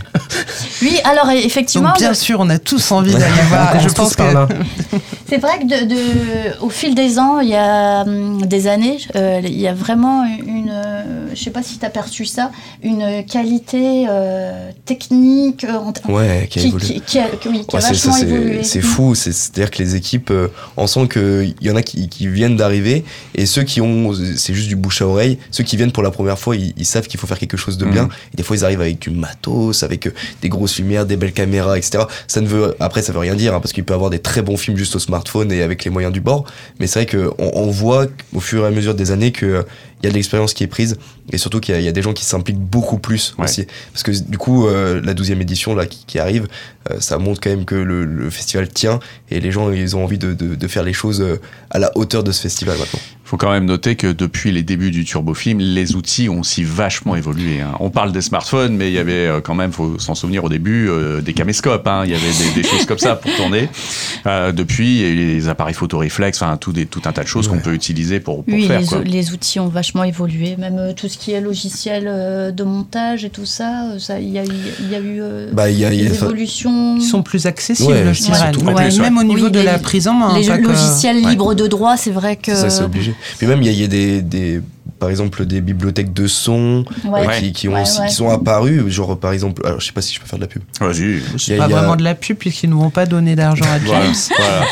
[0.81, 1.93] Oui alors effectivement.
[1.99, 3.79] bien sûr on a tous envie d'aller voir.
[3.81, 4.23] je pense que
[5.29, 8.99] c'est vrai que de, de, au fil des ans, il y a hum, des années,
[9.17, 12.53] euh, il y a vraiment une, euh, je sais pas si tu as perçu ça,
[12.83, 15.67] une qualité euh, technique
[16.09, 16.87] ouais, qui a évolué.
[16.87, 18.63] Qui, qui, a, oui, qui a vachement évolué.
[18.63, 20.33] C'est fou, c'est-à-dire que les équipes
[20.77, 23.05] on sent qu'il y en a qui, viennent d'arriver
[23.35, 26.11] et ceux qui ont, c'est juste du bouche à oreille, ceux qui viennent pour la
[26.11, 28.05] première fois, ils, savent qu'il faut faire quelque chose de bien.
[28.05, 28.11] Mhm.
[28.33, 30.09] Et des fois, ils arrivent avec du matos, avec
[30.43, 32.05] des grosses lumières, des belles caméras, etc.
[32.27, 34.43] Ça ne veut, après, ça veut rien dire, hein, parce qu'il peut avoir des très
[34.43, 35.16] bons films juste au smartphone
[35.51, 36.45] et avec les moyens du bord.
[36.81, 39.65] Mais c'est vrai qu'on on voit au fur et à mesure des années que
[40.03, 40.99] il y a de l'expérience qui est prise
[41.33, 43.67] et surtout qu'il y, a des gens qui s'impliquent beaucoup plus aussi.
[43.93, 46.47] Parce que du coup, euh, la 12e édition là, qui, arrive,
[46.91, 49.01] euh, ça montre quand même que le, festival tient
[49.31, 51.41] et les gens ils ont envie de, de faire les choses euh,
[51.71, 53.01] à la hauteur de ce festival maintenant.
[53.27, 56.63] Il faut quand même noter que depuis les débuts du turbofilm, les outils ont aussi
[56.63, 57.61] vachement évolué.
[57.61, 57.73] Hein.
[57.81, 60.49] On parle des smartphones, mais il y avait euh, quand même, faut s'en souvenir au
[60.49, 61.89] début, euh, des caméscopes.
[61.89, 62.03] Hein.
[62.05, 63.69] Il y avait des, choses comme ça pour tourner.
[64.27, 67.27] Euh, depuis, il y a les appareils photoréflex, enfin tout, des, tout un tas de
[67.27, 68.79] choses qu'on peut utiliser pour, pour oui, faire.
[68.79, 69.01] Les, quoi.
[69.01, 70.55] les outils ont vachement évolué.
[70.57, 72.05] Même tout ce qui est logiciel
[72.55, 73.87] de montage et tout ça,
[74.21, 75.21] il y a eu, y a eu
[75.53, 76.95] bah, y a, des évolutions.
[76.99, 78.53] Ils sont plus accessibles, je dirais.
[79.01, 80.39] Même au niveau de la prise en main.
[80.39, 82.55] Les logiciels libres de droit, c'est vrai que.
[82.55, 83.16] Ça, c'est obligé.
[83.39, 84.61] Puis même, il y, a, des,
[84.99, 86.85] par exemple, des bibliothèques de sons
[87.39, 88.91] qui, qui, ont qui sont apparues.
[88.91, 90.63] Genre, par exemple, alors je sais pas si je peux faire de la pub.
[90.81, 91.21] Vas-y.
[91.39, 94.15] C'est pas vraiment de la pub puisqu'ils ne vont pas donner d'argent à James.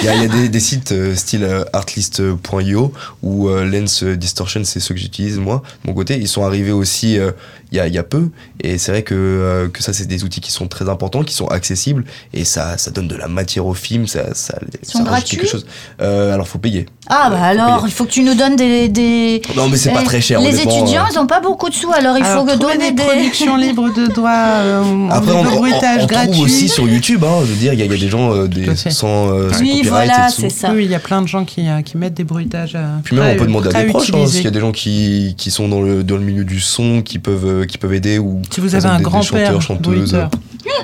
[0.01, 2.93] Il y, a, des, des sites euh, style euh, artlist.io
[3.23, 6.17] ou euh, Lens Distortion, c'est ceux que j'utilise moi, de mon côté.
[6.17, 8.31] Ils sont arrivés aussi il y, a, y, a, peu.
[8.63, 11.49] Et c'est vrai que, que ça, c'est des outils qui sont très importants, qui sont
[11.49, 14.07] accessibles et ça, ça donne de la matière au film.
[14.07, 15.67] Ça, ça, Ils sont gratuits quelque chose.
[15.99, 16.87] alors, faut payer.
[17.09, 18.89] Ah, bah alors, il faut que tu nous donnes des.
[18.89, 19.43] des...
[19.57, 20.41] Non, mais c'est pas très cher.
[20.41, 21.09] Les étudiants, hein.
[21.13, 23.03] ils n'ont pas beaucoup de sous, alors il faut que donner des.
[23.03, 27.53] productions libres de droit, euh, Après, on, bruitage on, trouve aussi sur YouTube, hein, je
[27.53, 30.73] veux dire, il y, a des gens euh, des, sans, euh, oui, voilà, c'est ça.
[30.73, 32.77] Oui, il y a plein de gens qui, qui mettent des bruitages.
[33.05, 35.35] Puis même, on peut demander à des proches, hein, s'il y a des gens qui,
[35.37, 38.43] qui sont dans le, dans le milieu du son, qui peuvent, qui peuvent aider, ou
[38.51, 40.17] si vous avez un grand-père, chanteuses.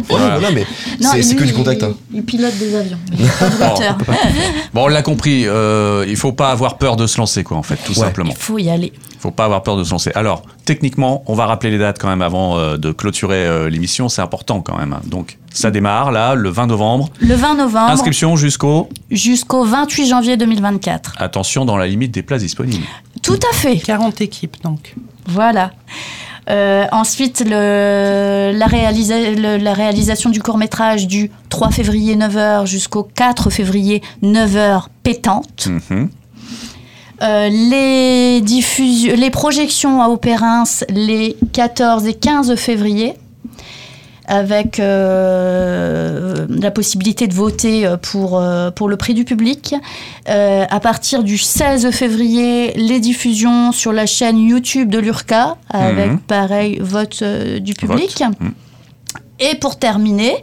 [0.09, 0.67] Voilà, mais
[0.99, 1.85] c'est que du contact.
[2.13, 2.99] Il, pilote des avions.
[4.75, 5.47] bon, on l'a compris.
[5.47, 8.31] Euh, il faut pas avoir peur de se lancer, quoi, en fait, tout simplement.
[8.31, 8.93] Il faut y aller.
[8.95, 10.11] Il faut pas avoir peur de se lancer.
[10.15, 14.09] Alors, techniquement, on va rappeler les dates quand même avant euh, de clôturer euh, l'émission.
[14.09, 14.95] C'est important quand même.
[14.95, 15.03] Hein.
[15.05, 17.11] Donc, ça démarre là, le 20 novembre.
[17.21, 17.91] Le 20 novembre.
[17.91, 21.15] Inscription jusqu'au Jusqu'au 28 janvier 2024.
[21.19, 22.85] Attention, dans la limite des places disponibles.
[23.23, 23.77] Tout à fait.
[23.77, 24.95] 40 équipes, donc.
[25.27, 25.73] Voilà.
[26.49, 34.03] Euh, ensuite, le, la, la, réalisation du court-métrage du 3 février 9h jusqu'au 4 février
[34.23, 35.67] 9h pétante.
[35.67, 36.09] Mhm.
[37.23, 43.15] Euh, les, les projections à Opérins les 14 et 15 février
[44.31, 49.75] avec euh, la possibilité de voter euh, pour, euh, pour le prix du public.
[50.27, 56.19] à partir du 16 février, les diffusions sur la chaîne YouTube de l'URCA, avec mhm.
[56.21, 57.25] pareil vote
[57.61, 58.23] du public.
[58.41, 58.53] Mhm.
[59.41, 60.37] Et pour terminer,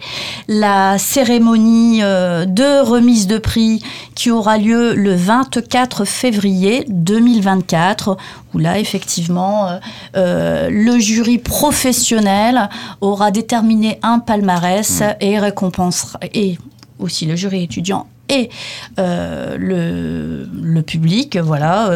[0.48, 3.84] la cérémonie euh, de remise de prix
[4.16, 8.18] qui aura lieu le 24 février 2024,
[8.54, 9.78] où là, effectivement, euh,
[10.16, 12.70] euh, le jury professionnel
[13.00, 15.16] aura déterminé un palmarès mmh.
[15.22, 16.58] et récompensera, et
[16.98, 18.50] aussi le jury étudiant et
[18.98, 21.92] le, le, public, voilà,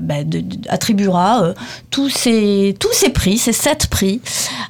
[0.00, 0.14] bah,
[0.68, 1.54] attribuera
[1.90, 4.20] tous ces tous ces prix, ces sept prix,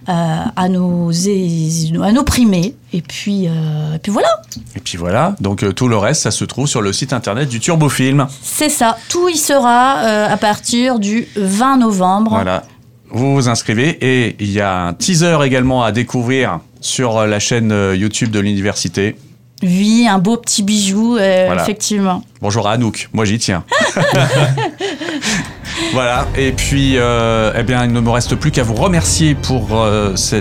[0.06, 2.74] à nos à nos primés.
[2.92, 4.28] Et puis, et puis voilà.
[4.74, 5.36] Et puis voilà.
[5.40, 8.26] Donc tout le reste, ça se trouve sur le site internet du Turbofilm.
[8.42, 8.96] C'est ça.
[9.08, 12.30] Tout y sera à partir du 20 novembre.
[12.32, 12.62] Voilà
[13.10, 17.72] vous vous inscrivez et il y a un teaser également à découvrir sur la chaîne
[17.72, 19.16] euh, YouTube de l'université.
[19.62, 22.22] Oui, un beau petit bijou, euh, effectivement.
[22.42, 23.64] Bonjour à Anouk, moi j'y tiens.
[25.92, 29.86] voilà, et puis euh, eh bien, il ne me reste plus qu'à vous remercier pour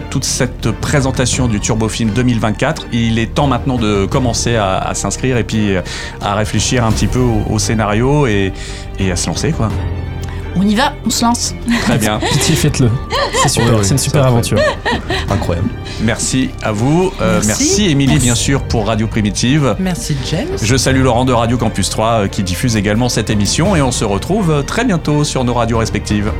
[0.09, 2.88] toute cette présentation du Turbofilm 2024.
[2.91, 5.76] Il est temps maintenant de commencer à, s'inscrire et puis
[6.22, 8.51] à réfléchir un petit peu au, scénario et,
[8.99, 9.70] et à se lancer, quoi
[10.56, 11.53] on y va, on se lance.
[11.84, 12.20] Très bien.
[12.32, 12.89] Pitié, faites-le.
[13.41, 14.60] C'est super, c'est une super aventure.
[15.30, 15.70] Incroyable.
[16.01, 17.12] Merci à vous.
[17.22, 17.86] Euh, merci.
[17.89, 19.76] Émilie, bien sûr, pour Radio Primitive.
[19.80, 20.58] Merci, James.
[20.62, 23.91] Je salue Laurent de Radio Campus 3 euh, qui diffuse également cette émission et on
[23.91, 26.32] se retrouve euh, très bientôt sur nos radios respectives.